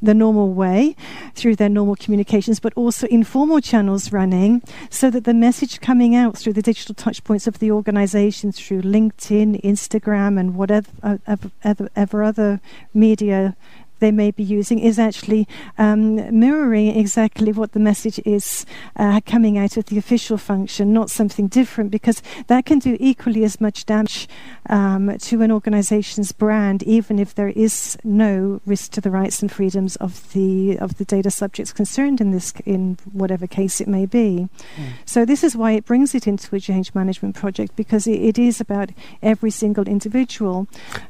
the 0.02 0.14
normal 0.14 0.52
way 0.52 0.96
through 1.34 1.56
their 1.56 1.68
normal 1.68 1.96
communications, 1.96 2.60
but 2.60 2.72
also 2.74 3.06
informal 3.08 3.60
channels 3.60 4.12
running 4.12 4.62
so 4.90 5.10
that 5.10 5.24
the 5.24 5.34
message 5.34 5.80
coming 5.80 6.14
out 6.14 6.36
through 6.36 6.52
the 6.52 6.62
digital 6.62 6.94
touchpoints 6.94 7.46
of 7.46 7.58
the 7.58 7.70
organization 7.70 8.52
through 8.52 8.82
LinkedIn, 8.82 9.60
Instagram, 9.62 10.38
and 10.38 10.54
whatever 10.54 10.90
ever, 11.26 11.88
ever 11.96 12.22
other 12.22 12.60
media 12.92 13.56
they 14.04 14.12
may 14.12 14.30
be 14.30 14.42
using 14.42 14.78
is 14.78 14.98
actually 14.98 15.48
um, 15.78 16.16
mirroring 16.38 16.88
exactly 16.88 17.52
what 17.52 17.72
the 17.72 17.80
message 17.80 18.20
is 18.26 18.66
uh, 18.96 19.18
coming 19.24 19.56
out 19.56 19.78
of 19.78 19.86
the 19.86 19.96
official 19.96 20.36
function, 20.36 20.92
not 20.92 21.08
something 21.10 21.46
different, 21.48 21.90
because 21.90 22.22
that 22.48 22.66
can 22.66 22.78
do 22.78 22.98
equally 23.00 23.44
as 23.44 23.62
much 23.62 23.86
damage 23.86 24.28
um, 24.68 25.16
to 25.18 25.40
an 25.40 25.50
organization's 25.50 26.32
brand, 26.32 26.82
even 26.82 27.18
if 27.18 27.34
there 27.34 27.48
is 27.48 27.96
no 28.04 28.60
risk 28.66 28.92
to 28.92 29.00
the 29.00 29.10
rights 29.10 29.40
and 29.40 29.50
freedoms 29.50 29.96
of 29.96 30.32
the 30.34 30.78
of 30.78 30.98
the 30.98 31.04
data 31.04 31.30
subjects 31.30 31.72
concerned 31.72 32.20
in 32.20 32.30
this 32.30 32.52
in 32.66 32.98
whatever 33.12 33.46
case 33.46 33.80
it 33.80 33.88
may 33.88 34.04
be. 34.04 34.48
Mm. 34.76 34.92
So 35.06 35.24
this 35.24 35.42
is 35.42 35.56
why 35.56 35.72
it 35.72 35.86
brings 35.86 36.14
it 36.14 36.26
into 36.26 36.54
a 36.56 36.60
change 36.60 36.94
management 36.94 37.36
project 37.36 37.74
because 37.76 38.06
it, 38.06 38.20
it 38.20 38.38
is 38.38 38.60
about 38.60 38.90
every 39.22 39.50
single 39.50 39.88
individual. 39.88 40.66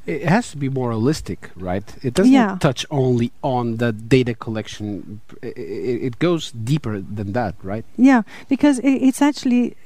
It 0.07 0.23
has 0.25 0.51
to 0.53 0.57
be 0.57 0.69
more 0.69 0.93
holistic, 0.93 1.51
right? 1.57 1.85
It 2.03 2.15
doesn't 2.15 2.33
yeah. 2.33 2.57
touch 2.61 2.84
only 2.91 3.33
on 3.43 3.77
the 3.77 3.93
data 3.93 4.35
collection. 4.35 5.21
It, 5.43 5.57
it, 5.57 6.19
goes 6.19 6.53
deeper 6.53 7.01
than 7.01 7.33
that, 7.33 7.55
right? 7.63 7.85
Yeah, 7.97 8.23
because 8.49 8.79
it, 8.79 8.93
it's 8.93 9.23
actually 9.23 9.77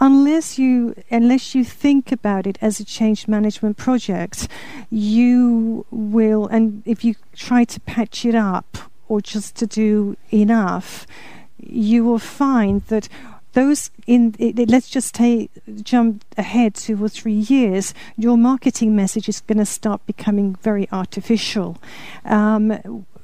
unless 0.00 0.58
you 0.58 0.94
unless 1.10 1.54
you 1.54 1.64
think 1.64 2.12
about 2.12 2.46
it 2.46 2.58
as 2.60 2.80
a 2.80 2.84
change 2.84 3.28
management 3.28 3.76
project, 3.76 4.48
you 4.90 5.86
will, 5.90 6.46
and 6.46 6.82
if 6.84 7.04
you 7.04 7.14
try 7.34 7.64
to 7.64 7.80
patch 7.80 8.24
it 8.24 8.34
up 8.34 8.78
or 9.08 9.20
just 9.20 9.56
to 9.56 9.66
do 9.66 10.16
enough, 10.30 11.06
you 11.58 12.04
will 12.04 12.18
find 12.18 12.82
that 12.86 13.08
those 13.52 13.90
in 14.06 14.34
let's 14.68 14.88
just 14.88 15.14
take 15.14 15.50
jump 15.82 16.24
ahead 16.36 16.74
two 16.74 17.02
or 17.02 17.08
three 17.08 17.32
years 17.32 17.94
your 18.16 18.36
marketing 18.36 18.94
message 18.94 19.28
is 19.28 19.40
going 19.40 19.58
to 19.58 19.66
start 19.66 20.04
becoming 20.06 20.54
very 20.56 20.88
artificial 20.92 21.78
um, 22.24 22.70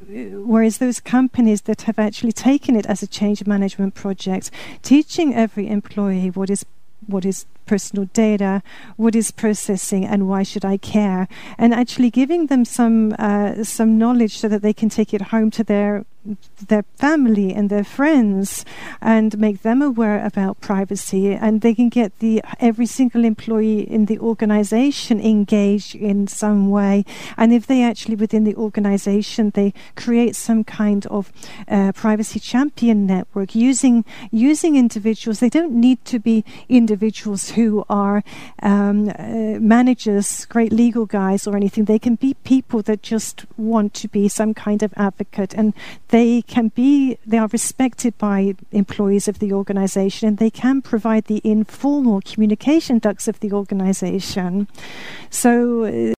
whereas 0.07 0.79
those 0.79 1.01
companies 1.01 1.63
that 1.63 1.83
have 1.83 1.99
actually 1.99 2.33
taken 2.33 2.77
it 2.77 2.87
as 2.87 3.03
a 3.03 3.07
change 3.07 3.47
management 3.47 3.95
project 3.95 4.51
teaching 4.83 5.35
every 5.35 5.69
employee 5.69 6.31
what 6.31 6.51
is 6.51 6.65
what 7.07 7.25
is 7.25 7.47
personal 7.67 8.07
data, 8.13 8.63
what 8.97 9.15
is 9.15 9.31
processing, 9.31 10.05
and 10.05 10.29
why 10.29 10.43
should 10.43 10.65
I 10.65 10.77
care? 10.77 11.29
And 11.59 11.75
actually 11.75 12.11
giving 12.11 12.47
them 12.47 12.65
some 12.65 13.15
uh, 13.19 13.65
some 13.65 13.99
knowledge 13.99 14.39
so 14.39 14.49
that 14.49 14.63
they 14.63 14.73
can 14.73 14.89
take 14.89 15.15
it 15.15 15.23
home 15.23 15.51
to 15.53 15.65
their 15.65 16.05
their 16.69 16.85
family 16.97 17.53
and 17.53 17.71
their 17.71 17.85
friends 17.85 18.65
and 19.01 19.39
make 19.39 19.63
them 19.63 19.83
aware 19.83 20.25
about 20.25 20.61
privacy. 20.61 21.33
And 21.33 21.61
they 21.61 21.75
can 21.75 21.89
get 21.89 22.19
the 22.19 22.43
every 22.61 22.87
single 22.87 23.25
employee 23.25 23.81
in 23.81 24.07
the 24.07 24.19
organization 24.19 25.21
engaged 25.21 25.95
in 25.95 26.27
some 26.27 26.71
way. 26.71 27.05
And 27.37 27.53
if 27.53 27.67
they 27.67 27.83
actually 27.83 28.17
within 28.17 28.45
the 28.45 28.57
organization 28.57 29.51
they 29.55 29.73
create 29.97 30.37
some 30.37 30.65
kind 30.65 31.07
of 31.07 31.33
uh, 31.69 31.93
privacy 31.93 32.41
champion 32.41 33.07
network 33.07 33.55
using 33.55 34.05
using 34.31 34.77
individuals. 34.77 35.41
They 35.41 35.49
don't 35.49 35.73
need 35.73 36.05
to 36.07 36.19
be 36.19 36.45
individuals 36.69 37.51
who 37.51 37.85
are 37.89 38.23
um, 38.63 39.09
uh, 39.09 39.59
managers 39.61 40.45
great 40.47 40.73
legal 40.73 41.07
guys 41.07 41.47
or 41.47 41.57
anything. 41.57 41.85
They 41.85 41.99
can 41.99 42.17
be 42.17 42.35
people 42.45 42.83
that 42.83 43.03
just 43.03 43.47
want 43.57 43.95
to 43.95 44.09
be 44.09 44.29
some 44.29 44.55
kind 44.55 44.83
of 44.83 44.93
advocate 44.97 45.55
and 45.55 45.75
they 46.15 46.43
can 46.43 46.69
be 46.69 47.19
they 47.27 47.39
are 47.39 47.49
respected 47.49 48.17
by 48.19 48.55
employees 48.71 49.27
of 49.27 49.41
the 49.41 49.53
organization 49.53 50.29
and 50.29 50.39
they 50.39 50.49
can 50.49 50.81
provide 50.81 51.25
the 51.25 51.41
informal 51.43 52.21
communication 52.21 53.01
ducts 53.01 53.27
of 53.27 53.41
the 53.41 53.51
organization 53.51 54.69
so 55.29 55.85
uh, 55.85 56.15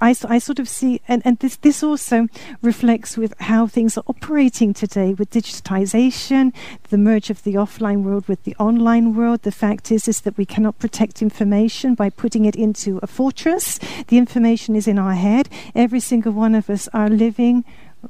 I, 0.00 0.14
I 0.28 0.38
sort 0.38 0.60
of 0.60 0.68
see, 0.68 1.00
and, 1.08 1.20
and 1.24 1.38
this, 1.38 1.56
this 1.56 1.82
also 1.82 2.28
reflects 2.62 3.16
with 3.16 3.34
how 3.40 3.66
things 3.66 3.98
are 3.98 4.04
operating 4.06 4.72
today 4.72 5.14
with 5.14 5.30
digitization, 5.30 6.54
the 6.90 6.98
merge 6.98 7.28
of 7.28 7.42
the 7.42 7.54
offline 7.54 8.02
world 8.02 8.28
with 8.28 8.44
the 8.44 8.54
online 8.60 9.14
world. 9.16 9.42
The 9.42 9.50
fact 9.50 9.90
is, 9.90 10.06
is 10.06 10.20
that 10.20 10.36
we 10.36 10.46
cannot 10.46 10.78
protect 10.78 11.22
information 11.22 11.94
by 11.94 12.10
putting 12.10 12.44
it 12.44 12.54
into 12.54 13.00
a 13.02 13.08
fortress. 13.08 13.80
The 14.08 14.18
information 14.18 14.76
is 14.76 14.86
in 14.86 14.98
our 14.98 15.14
head. 15.14 15.48
Every 15.74 16.00
single 16.00 16.32
one 16.32 16.54
of 16.54 16.70
us 16.70 16.88
are 16.92 17.08
living 17.08 17.64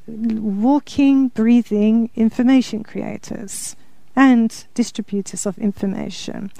walking, 0.07 1.29
breathing 1.29 2.09
information 2.15 2.83
creators 2.83 3.75
and 4.15 4.65
distributors 4.73 5.45
of 5.45 5.57
information. 5.57 6.51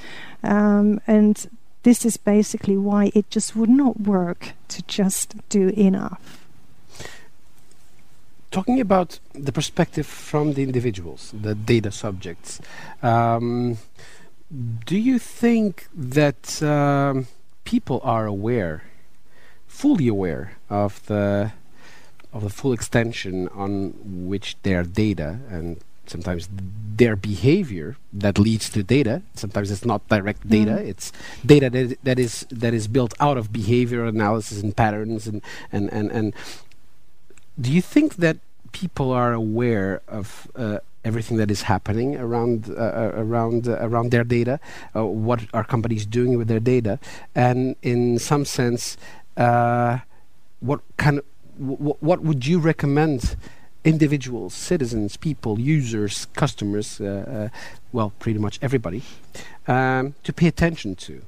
Um, 0.43 0.99
and 1.07 1.49
this 1.83 2.05
is 2.05 2.17
basically 2.17 2.77
why 2.77 3.11
it 3.13 3.29
just 3.29 3.55
would 3.55 3.69
not 3.69 4.01
work 4.01 4.53
to 4.69 4.81
just 4.83 5.35
do 5.49 5.69
enough. 5.69 6.45
Talking 8.51 8.79
about 8.79 9.19
the 9.33 9.51
perspective 9.51 10.05
from 10.05 10.53
the 10.53 10.63
individuals, 10.63 11.33
the 11.33 11.55
data 11.55 11.91
subjects, 11.91 12.61
um, 13.03 13.77
do 14.85 14.97
you 14.97 15.19
think 15.19 15.87
that 15.93 16.61
um, 16.63 17.27
people 17.65 17.99
are 18.03 18.25
aware, 18.25 18.83
fully 19.67 20.07
aware 20.07 20.53
of 20.69 21.05
the 21.07 21.51
of 22.35 22.43
the 22.43 22.49
full 22.49 22.73
extension 22.73 23.47
on 23.49 23.95
which 24.03 24.57
their 24.63 24.83
data 24.83 25.39
and 25.49 25.79
sometimes 26.05 26.49
their 26.51 27.15
behavior 27.15 27.95
that 28.11 28.37
leads 28.37 28.69
to 28.69 28.83
data. 28.83 29.21
Sometimes 29.33 29.71
it's 29.71 29.85
not 29.85 30.07
direct 30.09 30.47
data. 30.47 30.71
Mm. 30.71 30.87
it's 30.87 31.11
data 31.45 31.69
that, 31.69 31.97
that 32.03 32.19
is 32.19 32.45
that 32.51 32.73
is 32.73 32.87
built 32.87 33.13
out 33.19 33.37
of 33.37 33.51
behavior 33.51 34.05
analysis 34.05 34.61
and 34.61 34.75
patterns 34.75 35.27
and 35.27 35.41
and 35.71 35.91
and, 35.91 36.11
and 36.11 36.33
do 37.59 37.71
you 37.71 37.81
think 37.81 38.17
that 38.17 38.37
people 38.73 39.11
are 39.11 39.31
aware 39.31 40.01
of 40.09 40.51
uh, 40.57 40.79
everything 41.05 41.37
that 41.37 41.49
is 41.49 41.63
happening 41.63 42.17
around 42.17 42.69
uh, 42.69 42.73
uh 42.73 43.11
around 43.15 43.67
uh, 43.67 43.77
around 43.79 44.11
their 44.11 44.25
data 44.25 44.59
uh, 44.93 45.05
what 45.05 45.39
are 45.53 45.63
companies 45.63 46.05
doing 46.05 46.37
with 46.37 46.49
their 46.49 46.59
data? 46.59 46.99
And 47.33 47.75
in 47.81 48.19
some 48.19 48.43
sense 48.43 48.97
uh, 49.37 49.99
what 50.59 50.81
kind 50.97 51.19
of 51.19 51.25
what 51.57 52.21
would 52.21 52.45
you 52.45 52.59
recommend 52.59 53.35
individuals, 53.83 54.53
citizens, 54.53 55.15
people, 55.15 55.59
users, 55.59 56.25
customers, 56.33 56.99
uh, 56.99 57.49
uh, 57.53 57.57
well, 57.91 58.11
pretty 58.19 58.39
much 58.39 58.59
everybody, 58.61 59.03
um, 59.67 60.15
to 60.23 60.33
pay 60.33 60.47
attention 60.47 60.95
to? 60.95 61.21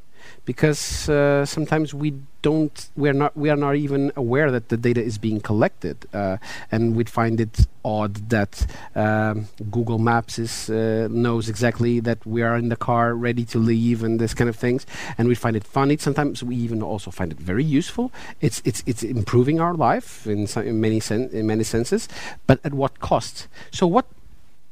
Because 0.47 1.09
uh, 1.09 1.45
sometimes 1.45 1.93
we 1.93 2.13
don't 2.41 2.89
we're 2.95 3.11
not 3.13 3.35
we 3.35 3.49
are 3.49 3.57
not 3.57 3.75
even 3.75 4.13
aware 4.15 4.49
that 4.49 4.69
the 4.69 4.77
data 4.77 5.03
is 5.03 5.17
being 5.17 5.41
collected 5.41 5.97
uh, 6.13 6.37
and 6.71 6.95
we 6.95 7.03
find 7.03 7.41
it 7.41 7.67
odd 7.83 8.29
that 8.29 8.65
um, 8.95 9.49
Google 9.69 9.99
Maps 9.99 10.39
is 10.39 10.69
uh, 10.69 11.09
knows 11.11 11.49
exactly 11.49 11.99
that 11.99 12.25
we 12.25 12.41
are 12.43 12.55
in 12.55 12.69
the 12.69 12.77
car 12.77 13.13
ready 13.13 13.43
to 13.43 13.57
leave 13.59 14.03
and 14.03 14.21
this 14.21 14.33
kind 14.33 14.49
of 14.49 14.55
things 14.55 14.85
and 15.17 15.27
we 15.27 15.35
find 15.35 15.57
it 15.57 15.65
funny. 15.65 15.97
Sometimes 15.97 16.41
we 16.41 16.55
even 16.55 16.81
also 16.81 17.11
find 17.11 17.33
it 17.33 17.39
very 17.39 17.65
useful. 17.65 18.13
It's 18.39 18.61
it's 18.63 18.81
it's 18.85 19.03
improving 19.03 19.59
our 19.59 19.73
life 19.73 20.25
in, 20.25 20.47
in 20.47 20.79
many 20.79 21.01
sen- 21.01 21.29
in 21.33 21.45
many 21.45 21.65
senses 21.65 22.07
but 22.47 22.61
at 22.63 22.73
what 22.73 23.01
cost? 23.01 23.49
So 23.71 23.85
what 23.85 24.05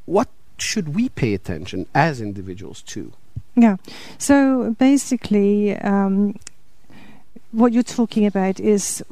what 0.05 0.29
should 0.57 0.95
we 0.95 1.09
pay 1.09 1.33
attention 1.33 1.85
as 1.93 2.21
individuals 2.21 2.81
to 2.83 3.11
yeah. 3.55 3.77
So 4.17 4.75
basically, 4.77 5.77
um, 5.77 6.35
what 7.51 7.73
you're 7.73 7.83
talking 7.83 8.25
about 8.25 8.59
is 8.59 9.03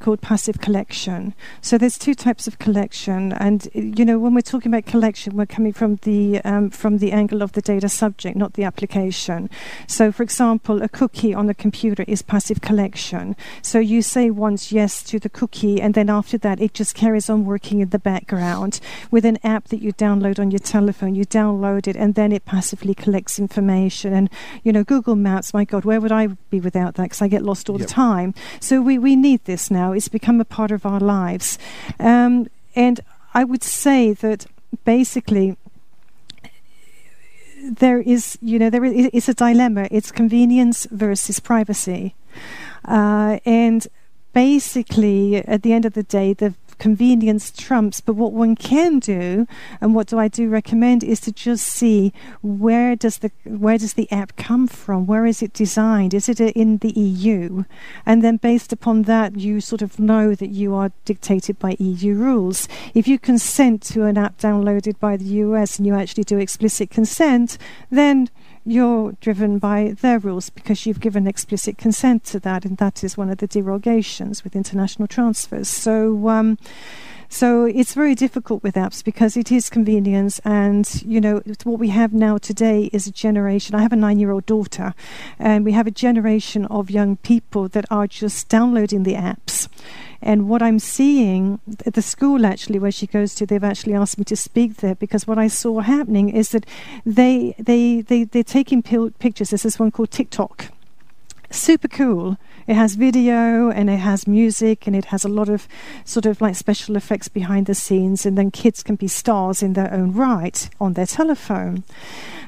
called 0.00 0.20
passive 0.20 0.60
collection. 0.60 1.34
So 1.60 1.78
there's 1.78 1.98
two 1.98 2.14
types 2.14 2.46
of 2.46 2.58
collection, 2.58 3.32
and 3.32 3.68
you 3.74 4.04
know 4.04 4.18
when 4.18 4.34
we're 4.34 4.40
talking 4.40 4.72
about 4.72 4.86
collection, 4.86 5.36
we're 5.36 5.46
coming 5.46 5.72
from 5.72 5.96
the 6.02 6.40
um, 6.42 6.70
from 6.70 6.98
the 6.98 7.12
angle 7.12 7.42
of 7.42 7.52
the 7.52 7.62
data 7.62 7.88
subject, 7.88 8.36
not 8.36 8.54
the 8.54 8.64
application. 8.64 9.50
So, 9.86 10.12
for 10.12 10.22
example, 10.22 10.82
a 10.82 10.88
cookie 10.88 11.34
on 11.34 11.48
a 11.48 11.54
computer 11.54 12.04
is 12.06 12.22
passive 12.22 12.60
collection. 12.60 13.36
So 13.62 13.78
you 13.78 14.02
say 14.02 14.30
once 14.30 14.72
yes 14.72 15.02
to 15.04 15.18
the 15.18 15.28
cookie, 15.28 15.80
and 15.80 15.94
then 15.94 16.10
after 16.10 16.38
that, 16.38 16.60
it 16.60 16.74
just 16.74 16.94
carries 16.94 17.30
on 17.30 17.44
working 17.44 17.80
in 17.80 17.90
the 17.90 17.98
background 17.98 18.80
with 19.10 19.24
an 19.24 19.38
app 19.42 19.68
that 19.68 19.82
you 19.82 19.92
download 19.92 20.38
on 20.38 20.50
your 20.50 20.58
telephone. 20.58 21.14
You 21.14 21.24
download 21.24 21.86
it, 21.86 21.96
and 21.96 22.14
then 22.14 22.32
it 22.32 22.44
passively 22.44 22.94
collects 22.94 23.38
information. 23.38 24.12
And 24.12 24.30
you 24.62 24.72
know, 24.72 24.84
Google 24.84 25.16
Maps. 25.16 25.54
My 25.54 25.64
God, 25.64 25.84
where 25.84 26.00
would 26.00 26.12
I 26.12 26.28
be 26.50 26.60
without 26.60 26.94
that? 26.94 27.04
Because 27.04 27.22
I 27.22 27.28
get 27.28 27.42
lost 27.42 27.68
all 27.68 27.78
yep. 27.78 27.88
the 27.88 27.94
time. 27.94 28.34
So 28.60 28.80
we 28.80 28.98
we 28.98 29.16
need 29.16 29.44
this 29.44 29.70
now 29.70 29.77
now. 29.78 29.92
It's 29.96 30.08
become 30.08 30.40
a 30.40 30.44
part 30.44 30.70
of 30.70 30.84
our 30.84 31.00
lives. 31.00 31.58
Um, 31.98 32.32
and 32.74 32.96
I 33.40 33.42
would 33.50 33.64
say 33.64 34.00
that 34.24 34.46
basically 34.84 35.56
there 37.82 38.00
is, 38.00 38.38
you 38.40 38.58
know, 38.58 38.70
there 38.70 38.84
is 38.84 39.10
it's 39.12 39.28
a 39.28 39.34
dilemma. 39.34 39.88
It's 39.90 40.10
convenience 40.22 40.86
versus 40.90 41.40
privacy. 41.40 42.14
Uh, 42.84 43.38
and 43.44 43.80
basically, 44.32 45.36
at 45.54 45.62
the 45.62 45.72
end 45.76 45.84
of 45.84 45.92
the 45.94 46.06
day, 46.18 46.28
the 46.34 46.54
convenience 46.78 47.50
trumps. 47.50 48.00
But 48.00 48.14
what 48.14 48.32
one 48.32 48.56
can 48.56 48.98
do, 48.98 49.46
and 49.80 49.94
what 49.94 50.06
do 50.06 50.18
I 50.18 50.28
do 50.28 50.48
recommend, 50.48 51.04
is 51.04 51.20
to 51.20 51.32
just 51.32 51.66
see 51.66 52.12
where 52.42 52.96
does 52.96 53.18
the 53.18 53.30
where 53.44 53.78
does 53.78 53.94
the 53.94 54.10
app 54.10 54.36
come 54.36 54.66
from? 54.66 55.06
Where 55.06 55.26
is 55.26 55.42
it 55.42 55.52
designed? 55.52 56.14
Is 56.14 56.28
it 56.28 56.40
in 56.40 56.78
the 56.78 56.92
EU? 56.98 57.64
And 58.06 58.22
then 58.22 58.36
based 58.36 58.72
upon 58.72 59.02
that, 59.02 59.36
you 59.36 59.60
sort 59.60 59.82
of 59.82 59.98
know 59.98 60.34
that 60.34 60.50
you 60.50 60.74
are 60.74 60.92
dictated 61.04 61.58
by 61.58 61.76
EU 61.78 62.14
rules. 62.14 62.68
If 62.94 63.08
you 63.08 63.18
consent 63.18 63.82
to 63.82 64.04
an 64.04 64.16
app 64.16 64.38
downloaded 64.38 64.98
by 64.98 65.16
the 65.16 65.24
US 65.46 65.78
and 65.78 65.86
you 65.86 65.94
actually 65.94 66.24
do 66.24 66.38
explicit 66.38 66.90
consent, 66.90 67.58
then 67.90 68.30
you're 68.68 69.12
driven 69.20 69.58
by 69.58 69.94
their 70.00 70.18
rules 70.18 70.50
because 70.50 70.84
you've 70.84 71.00
given 71.00 71.26
explicit 71.26 71.78
consent 71.78 72.24
to 72.24 72.40
that, 72.40 72.64
and 72.64 72.76
that 72.76 73.02
is 73.02 73.16
one 73.16 73.30
of 73.30 73.38
the 73.38 73.48
derogations 73.48 74.44
with 74.44 74.54
international 74.54 75.08
transfers. 75.08 75.68
So, 75.68 76.28
um, 76.28 76.58
so 77.28 77.64
it's 77.64 77.94
very 77.94 78.14
difficult 78.14 78.62
with 78.62 78.74
apps 78.74 79.04
because 79.04 79.36
it 79.36 79.52
is 79.52 79.68
convenience, 79.68 80.40
and 80.44 81.02
you 81.04 81.20
know 81.20 81.42
what 81.64 81.78
we 81.78 81.88
have 81.88 82.12
now 82.12 82.38
today 82.38 82.88
is 82.92 83.06
a 83.06 83.12
generation. 83.12 83.74
I 83.74 83.82
have 83.82 83.92
a 83.92 83.96
nine-year-old 83.96 84.46
daughter, 84.46 84.94
and 85.38 85.64
we 85.64 85.72
have 85.72 85.86
a 85.86 85.90
generation 85.90 86.64
of 86.66 86.90
young 86.90 87.16
people 87.16 87.68
that 87.68 87.84
are 87.90 88.06
just 88.06 88.48
downloading 88.48 89.02
the 89.02 89.14
apps. 89.14 89.68
And 90.20 90.48
what 90.48 90.62
I'm 90.62 90.78
seeing 90.78 91.60
at 91.86 91.94
the 91.94 92.02
school, 92.02 92.44
actually, 92.44 92.78
where 92.78 92.90
she 92.90 93.06
goes 93.06 93.34
to, 93.36 93.46
they've 93.46 93.62
actually 93.62 93.94
asked 93.94 94.18
me 94.18 94.24
to 94.24 94.36
speak 94.36 94.78
there 94.78 94.94
because 94.94 95.26
what 95.26 95.38
I 95.38 95.48
saw 95.48 95.80
happening 95.80 96.30
is 96.30 96.50
that 96.50 96.66
they 97.04 97.54
they 97.58 98.00
they 98.00 98.24
they're 98.24 98.42
taking 98.42 98.82
pictures. 98.82 99.50
There's 99.50 99.62
this 99.62 99.78
one 99.78 99.90
called 99.90 100.10
TikTok 100.10 100.72
super 101.50 101.88
cool. 101.88 102.36
It 102.66 102.74
has 102.74 102.94
video 102.94 103.70
and 103.70 103.88
it 103.88 103.98
has 103.98 104.26
music 104.26 104.86
and 104.86 104.94
it 104.94 105.06
has 105.06 105.24
a 105.24 105.28
lot 105.28 105.48
of 105.48 105.66
sort 106.04 106.26
of 106.26 106.40
like 106.40 106.54
special 106.54 106.96
effects 106.96 107.28
behind 107.28 107.66
the 107.66 107.74
scenes, 107.74 108.26
and 108.26 108.36
then 108.36 108.50
kids 108.50 108.82
can 108.82 108.96
be 108.96 109.08
stars 109.08 109.62
in 109.62 109.72
their 109.72 109.92
own 109.92 110.12
right 110.12 110.68
on 110.80 110.92
their 110.92 111.06
telephone. 111.06 111.84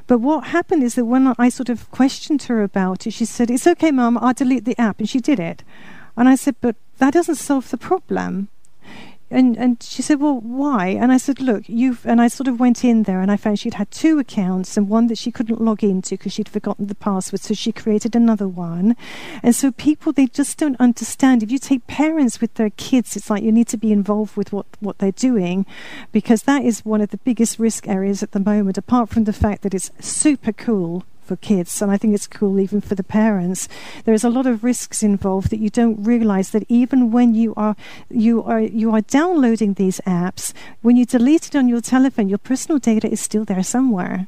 But 0.07 0.19
what 0.19 0.49
happened 0.49 0.83
is 0.83 0.97
that 0.97 1.05
when 1.05 1.35
I 1.39 1.49
sort 1.49 1.69
of 1.69 1.91
questioned 1.91 2.43
her 2.45 2.63
about 2.63 3.07
it, 3.07 3.13
she 3.13 3.25
said, 3.25 3.51
It's 3.51 3.67
okay, 3.67 3.91
mum, 3.91 4.19
I'll 4.19 4.35
delete 4.35 4.65
the 4.65 4.81
app. 4.81 4.99
And 4.99 5.09
she 5.09 5.21
did 5.21 5.39
it. 5.39 5.63
And 6.17 6.29
I 6.29 6.35
said, 6.35 6.57
But 6.61 6.77
that 6.99 7.15
doesn't 7.15 7.37
solve 7.37 7.71
the 7.71 7.79
problem 7.79 8.49
and 9.31 9.57
and 9.57 9.83
she 9.83 10.03
said, 10.03 10.21
"Well, 10.21 10.41
why?" 10.41 10.89
And 10.89 11.13
I 11.13 11.17
said, 11.17 11.41
"Look, 11.41 11.69
you've." 11.69 12.05
And 12.05 12.21
I 12.21 12.29
sort 12.29 12.49
of 12.49 12.59
went 12.59 12.85
in 12.85 13.05
there, 13.05 13.21
and 13.21 13.31
I 13.31 13.37
found 13.37 13.59
she'd 13.59 13.75
had 13.75 13.91
two 13.91 14.19
accounts, 14.19 14.77
and 14.77 14.89
one 14.89 15.07
that 15.07 15.19
she 15.19 15.31
couldn't 15.31 15.61
log 15.61 15.85
into 15.85 16.17
because 16.17 16.33
she'd 16.33 16.49
forgotten 16.49 16.87
the 16.87 16.95
password, 16.95 17.41
so 17.41 17.55
she 17.55 17.73
created 17.73 18.17
another 18.17 18.49
one. 18.49 18.97
And 19.43 19.55
so 19.55 19.71
people, 19.71 20.13
they 20.13 20.27
just 20.27 20.59
don't 20.59 20.81
understand. 20.81 21.43
If 21.43 21.51
you 21.51 21.59
take 21.59 21.87
parents 21.87 22.41
with 22.41 22.55
their 22.55 22.71
kids, 22.71 23.17
it's 23.17 23.31
like 23.31 23.43
you 23.43 23.53
need 23.53 23.69
to 23.69 23.77
be 23.77 23.93
involved 23.93 24.37
with 24.37 24.53
what 24.53 24.67
what 24.81 24.99
they're 24.99 25.13
doing, 25.13 25.67
because 26.13 26.43
that 26.43 26.65
is 26.65 26.85
one 26.85 27.01
of 27.01 27.11
the 27.11 27.19
biggest 27.19 27.59
risk 27.59 27.87
areas 27.87 28.23
at 28.23 28.33
the 28.33 28.41
moment. 28.41 28.79
Apart 28.79 29.11
from 29.11 29.25
the 29.25 29.33
fact 29.33 29.63
that 29.63 29.75
it's 29.75 29.91
super 30.01 30.53
cool 30.53 31.05
for 31.31 31.37
kids, 31.37 31.81
and 31.81 31.93
I 31.93 31.97
think 31.97 32.13
it's 32.13 32.27
cool 32.27 32.59
even 32.59 32.81
for 32.81 32.97
the 32.97 33.05
parents. 33.05 33.69
There's 34.05 34.25
a 34.25 34.29
lot 34.29 34.49
of 34.49 34.65
risks 34.65 35.01
involved 35.01 35.51
that 35.51 35.61
you 35.61 35.71
don't 35.71 36.03
realize 36.03 36.51
that 36.51 36.65
even 36.69 37.13
when 37.13 37.37
you 37.37 37.55
are 37.57 37.77
you 38.11 38.43
are 38.43 38.59
you 38.59 38.93
are 38.97 39.03
downloading 39.03 39.75
these 39.75 40.01
apps, 40.01 40.53
when 40.83 40.97
you 40.97 41.07
delete 41.07 41.47
it 41.47 41.55
on 41.55 41.69
your 41.69 41.81
telephone, 41.81 42.29
your 42.29 42.39
personal 42.39 42.81
data 42.81 43.09
is 43.09 43.21
still 43.21 43.45
there 43.45 43.63
somewhere. 43.63 44.27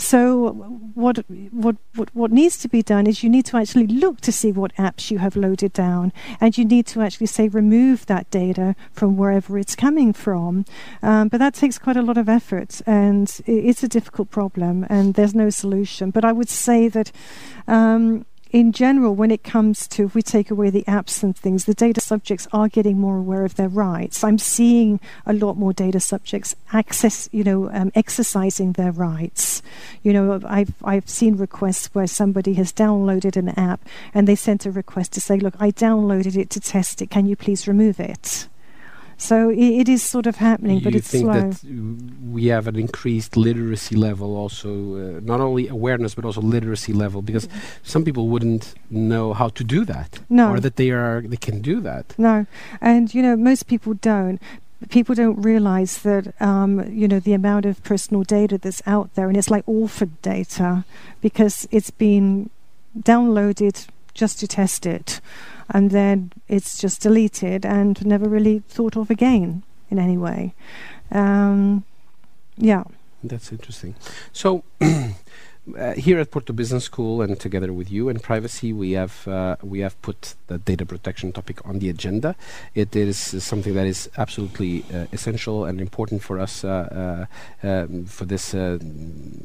So 0.00 0.52
what, 0.94 1.18
what 1.50 1.76
what 1.94 2.14
what 2.14 2.32
needs 2.32 2.56
to 2.58 2.68
be 2.68 2.82
done 2.82 3.06
is 3.06 3.22
you 3.22 3.28
need 3.28 3.44
to 3.46 3.58
actually 3.58 3.86
look 3.86 4.22
to 4.22 4.32
see 4.32 4.50
what 4.50 4.74
apps 4.76 5.10
you 5.10 5.18
have 5.18 5.36
loaded 5.36 5.74
down, 5.74 6.12
and 6.40 6.56
you 6.56 6.64
need 6.64 6.86
to 6.88 7.02
actually 7.02 7.26
say 7.26 7.48
remove 7.48 8.06
that 8.06 8.30
data 8.30 8.74
from 8.92 9.18
wherever 9.18 9.58
it's 9.58 9.76
coming 9.76 10.14
from. 10.14 10.64
Um, 11.02 11.28
but 11.28 11.38
that 11.38 11.54
takes 11.54 11.78
quite 11.78 11.98
a 11.98 12.02
lot 12.02 12.16
of 12.16 12.28
effort, 12.28 12.80
and 12.86 13.40
it's 13.46 13.82
a 13.82 13.88
difficult 13.88 14.30
problem, 14.30 14.86
and 14.88 15.14
there's 15.14 15.34
no 15.34 15.50
solution. 15.50 16.10
But 16.10 16.24
I 16.24 16.32
would 16.32 16.48
say 16.48 16.88
that. 16.88 17.12
Um, 17.68 18.26
in 18.50 18.72
general, 18.72 19.14
when 19.14 19.30
it 19.30 19.44
comes 19.44 19.86
to 19.88 20.04
if 20.06 20.14
we 20.14 20.22
take 20.22 20.50
away 20.50 20.70
the 20.70 20.82
apps 20.84 21.22
and 21.22 21.36
things, 21.36 21.66
the 21.66 21.74
data 21.74 22.00
subjects 22.00 22.48
are 22.52 22.68
getting 22.68 22.98
more 22.98 23.18
aware 23.18 23.44
of 23.44 23.54
their 23.54 23.68
rights. 23.68 24.24
I'm 24.24 24.38
seeing 24.38 24.98
a 25.24 25.32
lot 25.32 25.56
more 25.56 25.72
data 25.72 26.00
subjects 26.00 26.56
access, 26.72 27.28
you 27.30 27.44
know, 27.44 27.70
um, 27.70 27.92
exercising 27.94 28.72
their 28.72 28.90
rights. 28.90 29.62
You 30.02 30.12
know, 30.12 30.40
I've 30.44 30.74
I've 30.82 31.08
seen 31.08 31.36
requests 31.36 31.94
where 31.94 32.08
somebody 32.08 32.54
has 32.54 32.72
downloaded 32.72 33.36
an 33.36 33.50
app 33.50 33.86
and 34.12 34.26
they 34.26 34.34
sent 34.34 34.66
a 34.66 34.72
request 34.72 35.12
to 35.12 35.20
say, 35.20 35.36
"Look, 35.36 35.54
I 35.60 35.70
downloaded 35.70 36.36
it 36.36 36.50
to 36.50 36.60
test 36.60 37.00
it. 37.02 37.10
Can 37.10 37.26
you 37.26 37.36
please 37.36 37.68
remove 37.68 38.00
it?" 38.00 38.48
So 39.20 39.50
it, 39.50 39.58
it 39.58 39.88
is 39.88 40.02
sort 40.02 40.26
of 40.26 40.36
happening, 40.36 40.78
you 40.78 40.84
but 40.84 40.94
it's 40.94 41.10
think 41.10 41.24
slow. 41.24 41.50
that 41.50 41.62
we 42.24 42.46
have 42.46 42.66
an 42.66 42.76
increased 42.76 43.36
literacy 43.36 43.94
level, 43.94 44.34
also 44.34 44.70
uh, 44.70 45.20
not 45.22 45.42
only 45.42 45.68
awareness 45.68 46.14
but 46.14 46.24
also 46.24 46.40
literacy 46.40 46.94
level, 46.94 47.20
because 47.20 47.46
mm. 47.46 47.52
some 47.82 48.02
people 48.02 48.28
wouldn't 48.28 48.74
know 48.88 49.34
how 49.34 49.50
to 49.50 49.62
do 49.62 49.84
that, 49.84 50.20
no. 50.30 50.52
or 50.52 50.58
that 50.58 50.76
they 50.76 50.90
are 50.90 51.20
they 51.20 51.36
can 51.36 51.60
do 51.60 51.82
that. 51.82 52.14
No, 52.16 52.46
and 52.80 53.12
you 53.12 53.20
know 53.20 53.36
most 53.36 53.66
people 53.66 53.92
don't 53.92 54.40
people 54.88 55.14
don't 55.14 55.40
realize 55.42 55.98
that 55.98 56.32
um, 56.40 56.90
you 56.90 57.06
know 57.06 57.20
the 57.20 57.34
amount 57.34 57.66
of 57.66 57.84
personal 57.84 58.22
data 58.22 58.56
that's 58.56 58.80
out 58.86 59.14
there, 59.16 59.28
and 59.28 59.36
it's 59.36 59.50
like 59.50 59.64
orphaned 59.66 60.20
data 60.22 60.86
because 61.20 61.68
it's 61.70 61.90
been 61.90 62.48
downloaded 62.98 63.86
just 64.14 64.40
to 64.40 64.48
test 64.48 64.86
it 64.86 65.20
and 65.70 65.90
then 65.90 66.32
it's 66.48 66.78
just 66.78 67.00
deleted 67.02 67.64
and 67.64 68.04
never 68.04 68.28
really 68.28 68.62
thought 68.68 68.96
of 68.96 69.10
again 69.10 69.62
in 69.90 69.98
any 69.98 70.18
way. 70.18 70.54
Um, 71.10 71.84
yeah. 72.56 72.84
That's 73.22 73.52
interesting. 73.52 73.94
So, 74.32 74.64
uh, 75.76 75.92
here 75.92 76.18
at 76.18 76.30
Porto 76.30 76.52
Business 76.52 76.84
School 76.84 77.22
and 77.22 77.38
together 77.38 77.72
with 77.72 77.90
you 77.90 78.08
and 78.08 78.22
Privasee, 78.22 78.74
we 78.74 78.92
have 78.92 79.26
uh, 79.28 79.56
we 79.62 79.80
have 79.80 80.00
put 80.02 80.34
the 80.46 80.58
data 80.58 80.84
protection 80.86 81.32
topic 81.32 81.64
on 81.66 81.78
the 81.78 81.88
agenda. 81.88 82.34
It 82.74 82.96
is 82.96 83.18
something 83.18 83.74
that 83.74 83.86
is 83.86 84.10
absolutely 84.16 84.84
uh, 84.92 85.06
essential 85.12 85.64
and 85.64 85.80
important 85.80 86.22
for 86.22 86.38
us 86.38 86.64
uh, 86.64 87.26
uh, 87.62 87.66
um, 87.66 88.06
for 88.06 88.24
this 88.24 88.54
uh, 88.54 88.78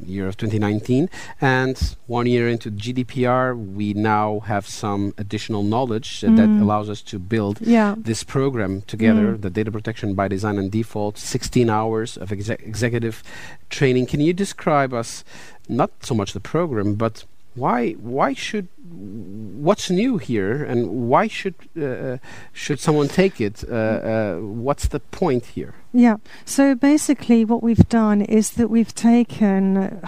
year 0.04 0.26
of 0.26 0.36
2019. 0.36 1.08
And 1.40 1.96
one 2.06 2.26
year 2.26 2.48
into 2.48 2.70
GDPR, 2.70 3.56
we 3.74 3.94
now 3.94 4.40
have 4.40 4.66
some 4.66 5.14
additional 5.18 5.62
knowledge 5.62 6.20
mm. 6.20 6.36
that 6.36 6.48
allows 6.48 6.88
us 6.90 7.02
to 7.02 7.18
build 7.18 7.60
yeah. 7.60 7.94
this 7.96 8.24
program 8.24 8.82
together. 8.82 9.34
Mm. 9.34 9.42
The 9.42 9.50
data 9.50 9.70
protection 9.70 10.14
by 10.14 10.28
design 10.28 10.58
and 10.58 10.70
default, 10.70 11.18
16 11.18 11.70
hours 11.70 12.16
of 12.16 12.32
executive 12.32 13.22
training. 13.68 14.06
Can 14.06 14.20
you 14.20 14.32
describe 14.32 14.92
us? 14.92 15.24
Not 15.68 15.90
so 16.00 16.14
much 16.14 16.32
the 16.32 16.40
program, 16.40 16.94
but 16.94 17.24
why 17.54 17.92
why 17.92 18.34
should 18.34 18.68
what's 18.84 19.90
new 19.90 20.18
here 20.18 20.62
and 20.62 21.08
why 21.08 21.26
should 21.26 21.54
uh, 21.80 22.18
should 22.52 22.78
someone 22.78 23.08
take 23.08 23.40
it? 23.40 23.64
Uh, 23.68 23.74
uh, 23.74 24.36
what's 24.36 24.88
the 24.88 25.00
point 25.00 25.46
here? 25.46 25.74
Yeah. 25.92 26.16
So 26.44 26.74
basically 26.74 27.44
what 27.44 27.62
we've 27.62 27.88
done 27.88 28.20
is 28.20 28.50
that 28.52 28.68
we've 28.68 28.94
taken 28.94 30.02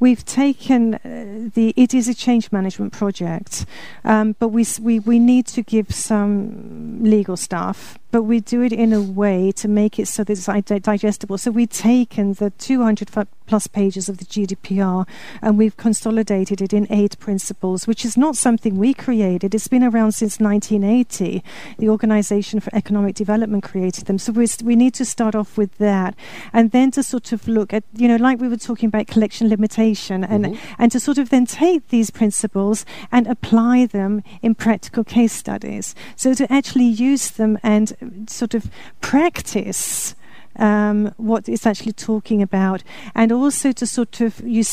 we've 0.00 0.24
taken 0.24 0.94
uh, 0.94 1.50
the 1.54 1.72
it 1.76 1.94
is 1.94 2.08
a 2.08 2.14
change 2.14 2.50
management 2.52 2.92
project 2.92 3.66
um, 4.04 4.34
but 4.38 4.48
we, 4.48 4.64
we 4.80 4.98
we 4.98 5.18
need 5.18 5.46
to 5.46 5.62
give 5.62 5.94
some 5.94 7.02
legal 7.02 7.36
stuff 7.36 7.98
but 8.10 8.22
we 8.22 8.40
do 8.40 8.62
it 8.62 8.72
in 8.72 8.92
a 8.92 9.00
way 9.00 9.52
to 9.52 9.68
make 9.68 9.98
it 9.98 10.08
so 10.08 10.24
that 10.24 10.32
it's 10.32 10.82
digestible. 10.82 11.38
So 11.38 11.50
we've 11.50 11.68
taken 11.68 12.34
the 12.34 12.50
200 12.50 13.10
plus 13.46 13.66
pages 13.66 14.08
of 14.08 14.18
the 14.18 14.24
GDPR 14.24 15.06
and 15.42 15.58
we've 15.58 15.76
consolidated 15.76 16.62
it 16.62 16.72
in 16.72 16.86
eight 16.88 17.18
principles, 17.18 17.86
which 17.86 18.04
is 18.04 18.16
not 18.16 18.36
something 18.36 18.78
we 18.78 18.94
created. 18.94 19.54
It's 19.54 19.66
been 19.68 19.82
around 19.82 20.12
since 20.12 20.38
1980. 20.38 21.42
The 21.78 21.88
Organization 21.88 22.60
for 22.60 22.74
Economic 22.74 23.16
Development 23.16 23.62
created 23.62 24.06
them. 24.06 24.18
So 24.18 24.32
we 24.32 24.76
need 24.76 24.94
to 24.94 25.04
start 25.04 25.34
off 25.34 25.56
with 25.56 25.76
that 25.78 26.14
and 26.52 26.70
then 26.70 26.92
to 26.92 27.02
sort 27.02 27.32
of 27.32 27.48
look 27.48 27.74
at, 27.74 27.82
you 27.94 28.06
know, 28.06 28.16
like 28.16 28.40
we 28.40 28.48
were 28.48 28.56
talking 28.56 28.86
about 28.86 29.08
collection 29.08 29.48
limitation 29.48 30.22
and, 30.22 30.44
mm-hmm. 30.44 30.74
and 30.78 30.92
to 30.92 31.00
sort 31.00 31.18
of 31.18 31.30
then 31.30 31.46
take 31.46 31.88
these 31.88 32.10
principles 32.10 32.86
and 33.10 33.26
apply 33.26 33.86
them 33.86 34.22
in 34.42 34.54
practical 34.54 35.02
case 35.02 35.32
studies. 35.32 35.94
So 36.14 36.34
to 36.34 36.52
actually 36.52 36.84
use 36.84 37.32
them 37.32 37.58
and 37.64 37.96
sort 38.28 38.54
of 38.54 38.70
practice 39.00 40.14
um, 40.56 41.14
what 41.16 41.48
it's 41.48 41.66
actually 41.66 41.92
talking 41.92 42.42
about, 42.42 42.82
and 43.14 43.32
also 43.32 43.72
to 43.72 43.86
sort 43.86 44.20
of 44.20 44.40
we 44.40 44.64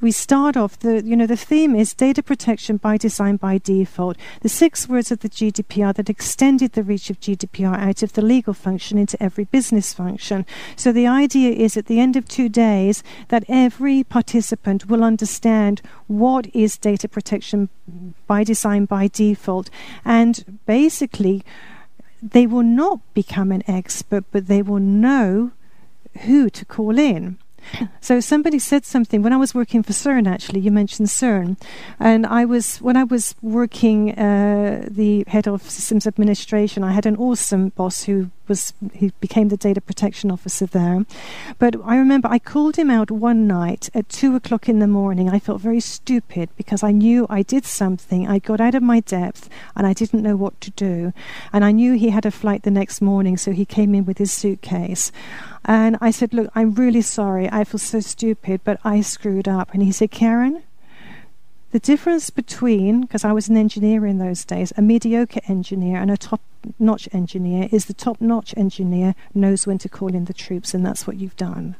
we 0.00 0.10
start 0.10 0.56
off 0.56 0.78
the 0.80 1.02
you 1.04 1.16
know 1.16 1.26
the 1.26 1.36
theme 1.36 1.74
is 1.74 1.94
data 1.94 2.22
protection 2.22 2.76
by 2.76 2.96
design 2.96 3.36
by 3.36 3.58
default. 3.58 4.16
The 4.42 4.48
six 4.48 4.88
words 4.88 5.10
of 5.10 5.20
the 5.20 5.28
GDPR 5.28 5.94
that 5.94 6.10
extended 6.10 6.72
the 6.72 6.82
reach 6.82 7.10
of 7.10 7.20
GDPR 7.20 7.78
out 7.78 8.02
of 8.02 8.14
the 8.14 8.22
legal 8.22 8.54
function 8.54 8.98
into 8.98 9.20
every 9.22 9.44
business 9.44 9.94
function. 9.94 10.44
So 10.76 10.92
the 10.92 11.06
idea 11.06 11.52
is 11.52 11.76
at 11.76 11.86
the 11.86 12.00
end 12.00 12.16
of 12.16 12.26
two 12.28 12.48
days 12.48 13.02
that 13.28 13.44
every 13.48 14.04
participant 14.04 14.86
will 14.86 15.04
understand 15.04 15.80
what 16.06 16.54
is 16.54 16.76
data 16.76 17.08
protection 17.08 17.68
by 18.26 18.44
design 18.44 18.84
by 18.84 19.08
default, 19.08 19.70
and 20.04 20.60
basically 20.66 21.44
they 22.22 22.46
will 22.46 22.62
not 22.62 23.00
become 23.14 23.52
an 23.52 23.62
expert, 23.66 24.24
but 24.30 24.46
they 24.46 24.62
will 24.62 24.80
know 24.80 25.52
who 26.22 26.50
to 26.50 26.64
call 26.64 26.98
in. 26.98 27.38
So 28.00 28.20
somebody 28.20 28.58
said 28.58 28.84
something 28.86 29.22
when 29.22 29.32
I 29.32 29.36
was 29.36 29.54
working 29.54 29.82
for 29.82 29.92
CERN. 29.92 30.26
Actually, 30.26 30.60
you 30.60 30.70
mentioned 30.70 31.08
CERN, 31.08 31.56
and 32.00 32.26
I 32.26 32.44
was 32.46 32.78
when 32.78 32.96
I 32.96 33.04
was 33.04 33.34
working 33.42 34.18
uh, 34.18 34.88
the 34.90 35.24
head 35.28 35.46
of 35.46 35.68
systems 35.68 36.06
administration. 36.06 36.82
I 36.82 36.92
had 36.92 37.06
an 37.06 37.16
awesome 37.16 37.68
boss 37.68 38.04
who 38.04 38.30
was 38.50 38.74
he 38.92 39.12
became 39.20 39.48
the 39.48 39.56
data 39.56 39.80
protection 39.80 40.30
officer 40.30 40.66
there. 40.66 41.06
But 41.58 41.76
I 41.82 41.96
remember 41.96 42.28
I 42.28 42.38
called 42.38 42.76
him 42.76 42.90
out 42.90 43.10
one 43.10 43.46
night 43.46 43.88
at 43.94 44.10
two 44.10 44.36
o'clock 44.36 44.68
in 44.68 44.80
the 44.80 44.86
morning. 44.86 45.30
I 45.30 45.38
felt 45.38 45.62
very 45.62 45.80
stupid 45.80 46.50
because 46.58 46.82
I 46.82 46.92
knew 46.92 47.26
I 47.30 47.40
did 47.42 47.64
something. 47.64 48.28
I 48.28 48.40
got 48.40 48.60
out 48.60 48.74
of 48.74 48.82
my 48.82 49.00
depth 49.00 49.48
and 49.74 49.86
I 49.86 49.94
didn't 49.94 50.22
know 50.22 50.36
what 50.36 50.60
to 50.60 50.70
do. 50.72 51.14
And 51.52 51.64
I 51.64 51.72
knew 51.72 51.94
he 51.94 52.10
had 52.10 52.26
a 52.26 52.30
flight 52.30 52.64
the 52.64 52.70
next 52.70 53.00
morning, 53.00 53.38
so 53.38 53.52
he 53.52 53.64
came 53.64 53.94
in 53.94 54.04
with 54.04 54.18
his 54.18 54.32
suitcase. 54.32 55.12
And 55.64 55.96
I 56.00 56.10
said, 56.10 56.34
Look, 56.34 56.50
I'm 56.54 56.74
really 56.74 57.02
sorry. 57.02 57.48
I 57.50 57.64
feel 57.64 57.78
so 57.78 58.00
stupid, 58.00 58.60
but 58.64 58.78
I 58.84 59.00
screwed 59.00 59.48
up. 59.48 59.72
And 59.72 59.82
he 59.82 59.92
said, 59.92 60.10
Karen, 60.10 60.62
the 61.70 61.78
difference 61.78 62.30
between, 62.30 63.02
because 63.02 63.24
I 63.24 63.32
was 63.32 63.48
an 63.48 63.56
engineer 63.56 64.04
in 64.04 64.18
those 64.18 64.44
days, 64.44 64.72
a 64.76 64.82
mediocre 64.82 65.40
engineer 65.46 65.98
and 65.98 66.10
a 66.10 66.16
top 66.16 66.40
notch 66.78 67.08
engineer 67.12 67.68
is 67.72 67.86
the 67.86 67.94
top 67.94 68.20
notch 68.20 68.54
engineer 68.56 69.14
knows 69.34 69.66
when 69.66 69.78
to 69.78 69.88
call 69.88 70.14
in 70.14 70.26
the 70.26 70.34
troops, 70.34 70.74
and 70.74 70.84
that's 70.84 71.06
what 71.06 71.16
you've 71.16 71.36
done. 71.36 71.76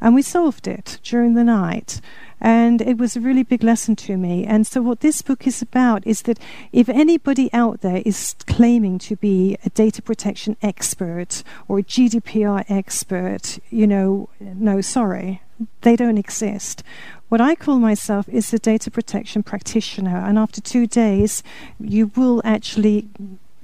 And 0.00 0.14
we 0.14 0.22
solved 0.22 0.66
it 0.68 0.98
during 1.02 1.34
the 1.34 1.44
night. 1.44 2.00
And 2.38 2.82
it 2.82 2.98
was 2.98 3.16
a 3.16 3.20
really 3.20 3.42
big 3.42 3.62
lesson 3.62 3.96
to 3.96 4.16
me. 4.18 4.44
And 4.44 4.66
so, 4.66 4.82
what 4.82 5.00
this 5.00 5.22
book 5.22 5.46
is 5.46 5.62
about 5.62 6.06
is 6.06 6.22
that 6.22 6.38
if 6.70 6.88
anybody 6.88 7.50
out 7.54 7.80
there 7.80 8.02
is 8.04 8.34
claiming 8.46 8.98
to 9.00 9.16
be 9.16 9.56
a 9.64 9.70
data 9.70 10.02
protection 10.02 10.56
expert 10.60 11.42
or 11.66 11.78
a 11.78 11.82
GDPR 11.82 12.64
expert, 12.68 13.58
you 13.70 13.86
know, 13.86 14.28
no, 14.38 14.82
sorry, 14.82 15.40
they 15.80 15.96
don't 15.96 16.18
exist. 16.18 16.82
What 17.30 17.40
I 17.40 17.54
call 17.54 17.78
myself 17.78 18.28
is 18.28 18.52
a 18.52 18.58
data 18.58 18.90
protection 18.90 19.42
practitioner. 19.42 20.18
And 20.18 20.38
after 20.38 20.60
two 20.60 20.86
days, 20.86 21.42
you 21.80 22.12
will 22.14 22.42
actually 22.44 23.08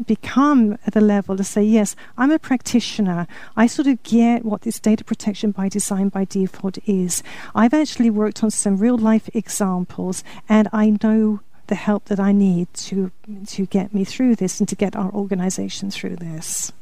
become 0.07 0.79
at 0.87 0.95
the 0.95 1.01
level 1.01 1.37
to 1.37 1.45
say, 1.45 1.63
yes, 1.63 1.97
I'm 2.17 2.31
a 2.31 2.39
practitioner. 2.39 3.27
I 3.57 3.67
sort 3.67 3.89
of 3.89 4.03
get 4.03 4.45
what 4.45 4.63
this 4.63 4.81
data 4.81 5.05
protection 5.05 5.51
by 5.51 5.69
design 5.69 6.09
by 6.09 6.25
default 6.25 6.79
is. 6.87 7.23
I've 7.55 7.75
actually 7.75 8.11
worked 8.11 8.43
on 8.43 8.51
some 8.51 8.79
real 8.79 8.99
life 8.99 9.29
examples 9.35 10.25
and 10.49 10.69
I 10.73 10.99
know 11.03 11.41
the 11.69 11.75
help 11.75 12.07
that 12.07 12.21
I 12.21 12.33
need 12.33 12.73
to 12.75 13.11
to 13.47 13.67
get 13.67 13.95
me 13.95 14.05
through 14.05 14.37
this 14.37 14.61
and 14.61 14.69
to 14.69 14.77
get 14.77 14.97
our 14.97 15.11
organization 15.13 15.91
through 15.91 16.17
this. 16.17 16.73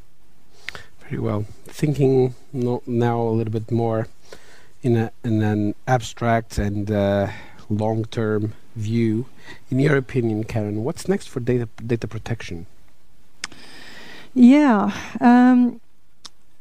Very 1.08 1.20
well. 1.20 1.44
Thinking 1.66 2.34
now 2.52 3.20
a 3.20 3.30
little 3.30 3.52
bit 3.52 3.70
more 3.70 4.08
in, 4.82 4.96
a, 4.96 5.12
in 5.24 5.42
an 5.42 5.74
abstract 5.86 6.58
and 6.58 6.90
uh, 6.90 7.28
long 7.68 8.04
term 8.06 8.54
view. 8.76 9.26
In 9.70 9.78
your 9.78 9.96
opinion, 9.96 10.44
Karen, 10.44 10.84
what's 10.84 11.08
next 11.08 11.28
for 11.28 11.40
data 11.40 11.68
data 11.84 12.08
protection? 12.08 12.66
Yeah. 14.34 14.92
Um, 15.20 15.80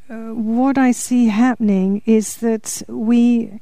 uh, 0.10 0.34
what 0.34 0.77
I 0.77 0.91
see 0.91 1.27
happening 1.27 2.01
is 2.05 2.38
that 2.38 2.82
we 2.88 3.60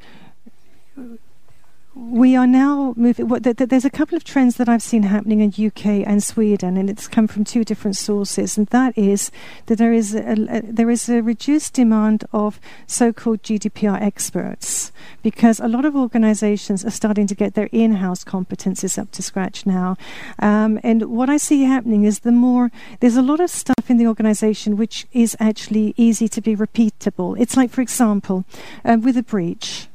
we 1.98 2.36
are 2.36 2.46
now 2.46 2.94
moving. 2.96 3.28
Well, 3.28 3.42
th- 3.42 3.58
th- 3.58 3.70
there's 3.70 3.86
a 3.86 3.90
couple 3.90 4.16
of 4.16 4.24
trends 4.24 4.58
that 4.58 4.70
I've 4.70 4.84
seen 4.84 5.04
happening 5.04 5.42
in 5.42 5.50
UK 5.50 6.08
and 6.08 6.24
Sweden, 6.24 6.78
and 6.78 6.90
it's 6.90 7.08
come 7.08 7.28
from 7.28 7.44
two 7.44 7.64
different 7.64 7.98
sources. 7.98 8.58
And 8.58 8.68
that 8.68 8.96
is 8.98 9.32
that 9.66 9.78
there 9.78 9.94
is 9.94 10.14
a, 10.14 10.34
a, 10.50 10.62
there 10.62 10.90
is 10.90 11.10
a 11.10 11.22
reduced 11.22 11.74
demand 11.74 12.24
of 12.32 12.60
so-called 12.86 13.42
GDPR 13.42 14.00
experts 14.00 14.92
because 15.24 15.60
a 15.60 15.68
lot 15.68 15.86
of 15.86 15.96
organisations 15.96 16.86
are 16.86 16.92
starting 16.92 17.26
to 17.28 17.36
get 17.36 17.56
their 17.56 17.70
in-house 17.72 18.24
competences 18.24 18.98
up 18.98 19.12
to 19.12 19.24
scratch 19.24 19.66
now. 19.66 19.98
Um, 20.40 20.80
and 20.84 21.04
what 21.04 21.30
I 21.30 21.38
see 21.38 21.64
happening 21.64 22.04
is 22.04 22.20
the 22.20 22.32
more 22.32 22.72
there's 23.00 23.18
a 23.18 23.22
lot 23.22 23.40
of 23.40 23.50
stuff 23.50 23.90
in 23.90 23.98
the 23.98 24.08
organisation 24.08 24.78
which 24.78 25.08
is 25.14 25.36
actually 25.40 25.94
easy 25.98 26.28
to 26.30 26.42
be 26.42 26.56
repeatable. 26.56 27.40
It's 27.40 27.58
like, 27.58 27.72
for 27.72 27.82
example, 27.82 28.46
uh, 28.86 28.98
with 29.02 29.18
a 29.18 29.24
breach 29.24 29.88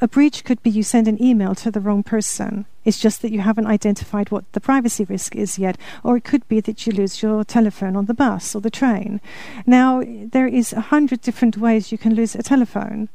a 0.00 0.08
breach 0.08 0.44
could 0.44 0.62
be 0.62 0.70
you 0.70 0.82
send 0.82 1.08
an 1.08 1.22
email 1.22 1.54
to 1.56 1.70
the 1.70 1.80
wrong 1.80 2.02
person. 2.02 2.66
It's 2.84 3.00
just 3.00 3.22
that 3.22 3.32
you 3.32 3.40
haven't 3.40 3.66
identified 3.66 4.30
what 4.30 4.50
the 4.52 4.60
privacy 4.60 5.04
risk 5.04 5.34
is 5.34 5.58
yet. 5.58 5.76
Or 6.04 6.16
it 6.16 6.24
could 6.24 6.46
be 6.48 6.60
that 6.60 6.86
you 6.86 6.92
lose 6.92 7.22
your 7.22 7.44
telephone 7.44 7.96
on 7.96 8.06
the 8.06 8.14
bus 8.14 8.54
or 8.54 8.60
the 8.60 8.70
train. 8.70 9.20
Now, 9.66 10.02
there 10.06 10.46
is 10.46 10.72
a 10.72 10.80
hundred 10.80 11.20
different 11.20 11.56
ways 11.56 11.90
you 11.90 11.98
can 11.98 12.14
lose 12.14 12.34
a 12.34 12.42
telephone 12.42 13.08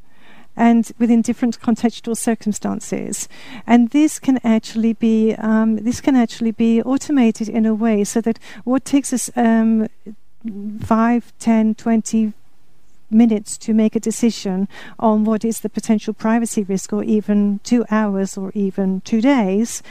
and 0.57 0.91
within 0.99 1.21
different 1.21 1.59
contextual 1.61 2.17
circumstances. 2.17 3.29
And 3.65 3.91
this 3.91 4.19
can 4.19 4.39
actually 4.43 4.93
be 4.93 5.35
um, 5.35 5.77
this 5.77 6.01
can 6.01 6.15
actually 6.15 6.51
be 6.51 6.81
automated 6.81 7.47
in 7.47 7.65
a 7.65 7.73
way 7.73 8.03
so 8.03 8.19
that 8.21 8.39
what 8.65 8.83
takes 8.83 9.13
us 9.13 9.29
um, 9.35 9.87
5, 10.83 11.33
10, 11.39 11.75
20, 11.75 12.33
minutes 13.11 13.57
to 13.59 13.73
make 13.73 13.95
a 13.95 13.99
decision 13.99 14.67
on 14.99 15.23
what 15.23 15.43
is 15.43 15.61
the 15.61 15.69
potential 15.69 16.13
privacy 16.13 16.63
risk, 16.63 16.93
or 16.93 17.03
even 17.03 17.59
two 17.63 17.85
hours 17.91 18.37
or 18.37 18.51
even 18.53 19.01
two 19.01 19.21
days, 19.21 19.83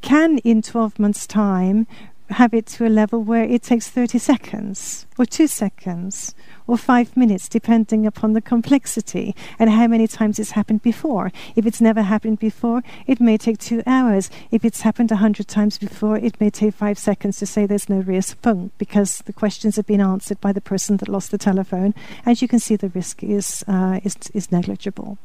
can 0.00 0.38
in 0.38 0.62
12 0.62 0.98
months' 0.98 1.26
time 1.26 1.86
have 2.30 2.52
it 2.54 2.66
to 2.66 2.86
a 2.86 2.88
level 2.88 3.22
where 3.22 3.44
it 3.44 3.62
takes 3.62 3.88
30 3.88 4.18
seconds 4.18 5.06
or 5.18 5.24
two 5.24 5.46
seconds 5.46 6.34
or 6.66 6.76
five 6.76 7.16
minutes, 7.16 7.48
depending 7.48 8.06
upon 8.06 8.34
the 8.34 8.40
complexity 8.40 9.34
and 9.58 9.70
how 9.70 9.86
many 9.86 10.06
times 10.06 10.38
it's 10.38 10.52
happened 10.52 10.82
before. 10.82 11.32
If 11.56 11.66
it's 11.66 11.80
never 11.80 12.02
happened 12.02 12.38
before, 12.38 12.82
it 13.06 13.20
may 13.20 13.38
take 13.38 13.58
two 13.58 13.82
hours. 13.86 14.30
If 14.50 14.64
it's 14.64 14.82
happened 14.82 15.10
a 15.10 15.16
hundred 15.16 15.48
times 15.48 15.78
before, 15.78 16.18
it 16.18 16.38
may 16.40 16.50
take 16.50 16.74
five 16.74 16.98
seconds 16.98 17.38
to 17.38 17.46
say 17.46 17.64
there's 17.64 17.88
no 17.88 18.00
risk, 18.00 18.40
boom, 18.42 18.70
because 18.78 19.18
the 19.18 19.32
questions 19.32 19.76
have 19.76 19.86
been 19.86 20.00
answered 20.00 20.40
by 20.40 20.52
the 20.52 20.60
person 20.60 20.98
that 20.98 21.08
lost 21.08 21.30
the 21.30 21.38
telephone. 21.38 21.94
As 22.26 22.42
you 22.42 22.48
can 22.48 22.58
see, 22.58 22.76
the 22.76 22.90
risk 22.90 23.24
is 23.24 23.64
uh, 23.66 24.00
is, 24.04 24.16
is 24.34 24.52
negligible. 24.52 25.18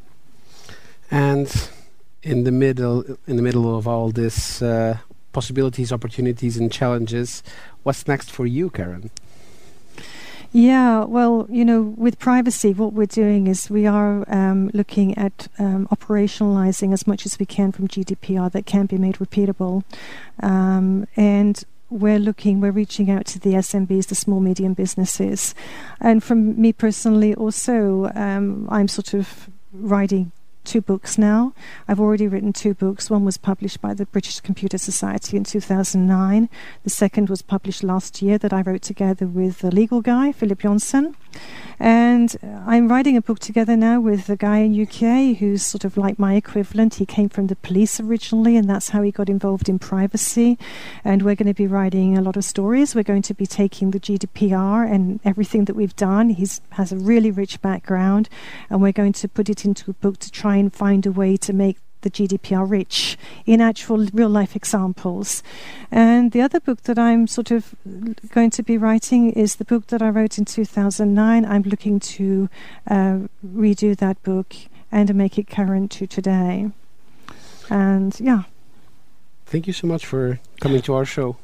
And 1.12 1.70
in 2.24 2.46
the 2.46 2.52
middle, 2.52 3.04
in 3.28 3.36
the 3.36 3.42
middle 3.44 3.78
of 3.78 3.88
all 3.88 4.10
this. 4.10 4.62
Uh, 4.62 4.98
possibilities, 5.34 5.91
opportunities, 5.91 6.58
and 6.58 6.72
challenges. 6.72 7.43
What's 7.84 8.08
next 8.08 8.32
for 8.32 8.46
you, 8.46 8.69
Karen? 8.69 9.12
Yeah, 10.56 11.06
well, 11.06 11.48
you 11.50 11.65
know, 11.65 11.82
with 11.98 12.19
Privasee, 12.19 12.76
what 12.76 12.93
we're 12.93 13.08
doing 13.08 13.48
is 13.48 13.72
we 13.72 13.88
are 13.88 14.24
um, 14.32 14.69
looking 14.72 15.17
at 15.17 15.48
um, 15.58 15.88
operationalizing 15.88 16.93
as 16.93 17.08
much 17.08 17.26
as 17.26 17.39
we 17.39 17.48
can 17.48 17.72
from 17.72 17.88
GDPR 17.88 18.52
that 18.52 18.67
can 18.67 18.86
be 18.86 19.00
made 19.00 19.15
repeatable. 19.15 19.84
Um, 20.43 21.08
and 21.17 21.63
we're 21.89 22.19
looking, 22.19 22.62
we're 22.62 22.72
reaching 22.72 23.10
out 23.10 23.26
to 23.28 23.39
the 23.39 23.54
SMBs, 23.54 24.08
the 24.08 24.15
small 24.15 24.39
medium 24.39 24.76
businesses. 24.76 25.56
And 26.00 26.24
from 26.24 26.62
me 26.62 26.72
personally, 26.72 27.34
also, 27.34 28.12
um, 28.13 28.67
I'm 28.69 28.88
sort 28.88 29.15
of 29.15 29.50
writing 29.74 30.32
two 30.63 30.82
books 30.82 31.17
now. 31.17 31.54
I've 31.88 31.99
already 31.99 32.28
written 32.28 32.54
two 32.54 32.73
books. 32.73 33.10
One 33.10 33.26
was 33.26 33.38
published 33.38 33.82
by 33.82 33.93
the 33.93 34.06
British 34.06 34.39
Computer 34.39 34.78
Society 34.78 35.38
in 35.38 35.43
2009. 35.43 36.49
The 36.84 36.89
second 36.89 37.30
was 37.30 37.41
published 37.41 37.84
last 37.84 38.21
year 38.21 38.38
that 38.38 38.54
I 38.54 38.62
wrote 38.62 38.82
together 38.82 39.28
with 39.28 39.63
a 39.63 39.71
legal 39.71 40.02
guy, 40.02 40.32
Philip 40.32 40.60
Johnson. 40.60 41.15
And 41.80 42.36
uh, 42.43 42.63
I'm 42.65 42.88
writing 42.88 43.17
a 43.17 43.21
book 43.21 43.39
together 43.39 43.76
now 43.76 43.99
with 43.99 44.30
a 44.30 44.36
guy 44.36 44.60
in 44.60 44.80
UK 44.80 45.38
who's 45.38 45.65
sort 45.65 45.84
of 45.84 45.97
like 45.97 46.19
my 46.19 46.36
equivalent. 46.36 46.95
He 46.95 47.06
came 47.06 47.30
from 47.30 47.47
the 47.47 47.56
police 47.56 47.99
originally, 47.99 48.56
and 48.56 48.69
that's 48.69 48.89
how 48.89 49.02
he 49.02 49.12
got 49.12 49.30
involved 49.30 49.67
in 49.67 49.80
privacy. 49.80 50.58
And 51.04 51.23
we're 51.23 51.36
going 51.36 51.47
to 51.47 51.54
be 51.54 51.67
writing 51.67 52.17
a 52.17 52.21
lot 52.21 52.38
of 52.38 52.45
stories. 52.45 52.95
We're 52.95 53.04
going 53.04 53.23
to 53.23 53.34
be 53.34 53.45
taking 53.45 53.91
the 53.91 53.99
GDPR 53.99 54.89
and 54.89 55.19
everything 55.26 55.65
that 55.65 55.76
we've 55.76 55.95
done. 55.95 56.30
He 56.30 56.47
has 56.71 56.91
a 56.91 56.97
really 56.97 57.32
rich 57.32 57.62
background, 57.62 58.30
and 58.69 58.82
we're 58.82 58.91
going 58.91 59.13
to 59.13 59.28
put 59.28 59.49
it 59.49 59.65
into 59.65 59.91
a 59.91 59.95
book 59.95 60.19
to 60.19 60.32
try 60.32 60.53
and 60.56 60.74
find 60.74 61.06
a 61.06 61.12
way 61.12 61.38
to 61.38 61.54
make 61.54 61.78
the 62.04 62.12
GDPR 62.12 62.70
rich 62.70 63.18
in 63.46 63.60
actual 63.60 64.06
real 64.13 64.30
life 64.30 64.56
examples. 64.56 65.42
And 65.89 66.32
the 66.32 66.42
other 66.42 66.60
book 66.60 66.84
that 66.84 67.00
I'm 67.00 67.28
sort 67.28 67.50
of 67.50 67.74
going 68.30 68.52
to 68.52 68.63
be 68.63 68.78
writing 68.78 69.32
is 69.32 69.56
the 69.56 69.66
book 69.66 69.88
that 69.88 70.02
I 70.02 70.10
wrote 70.10 70.38
in 70.38 70.46
2009. 70.46 71.46
I'm 71.46 71.63
looking 71.63 72.00
to 72.00 72.50
uh, 72.89 73.20
redo 73.46 73.98
that 73.98 74.22
book 74.24 74.56
and 74.92 75.16
make 75.16 75.39
it 75.39 75.48
current 75.50 75.92
to 75.92 76.06
today. 76.06 76.70
And 77.70 78.20
yeah. 78.20 78.44
Thank 79.46 79.68
you 79.68 79.74
so 79.74 79.88
much 79.88 80.06
for 80.06 80.39
coming 80.60 80.82
to 80.84 80.94
our 80.94 81.06
show. 81.06 81.38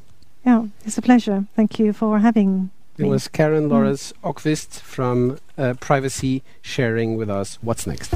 Yeah, 0.44 0.66
it's 0.84 0.96
a 0.96 1.02
pleasure. 1.02 1.46
Thank 1.54 1.78
you 1.78 1.92
for 1.92 2.18
having 2.20 2.70
it 3.00 3.06
was 3.06 3.28
Karen 3.28 3.68
mm. 3.68 3.70
Lawrence 3.70 4.12
Öqvist 4.22 4.80
from 4.80 5.38
uh, 5.56 5.74
Privasee 5.80 6.42
sharing 6.60 7.16
with 7.16 7.30
us 7.30 7.58
what's 7.62 7.86
next. 7.86 8.12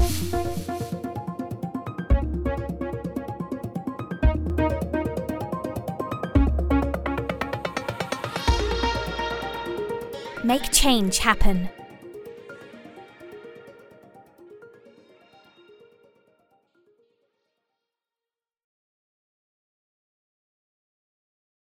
Make 10.43 10.71
change 10.71 11.17
happen. 11.17 11.69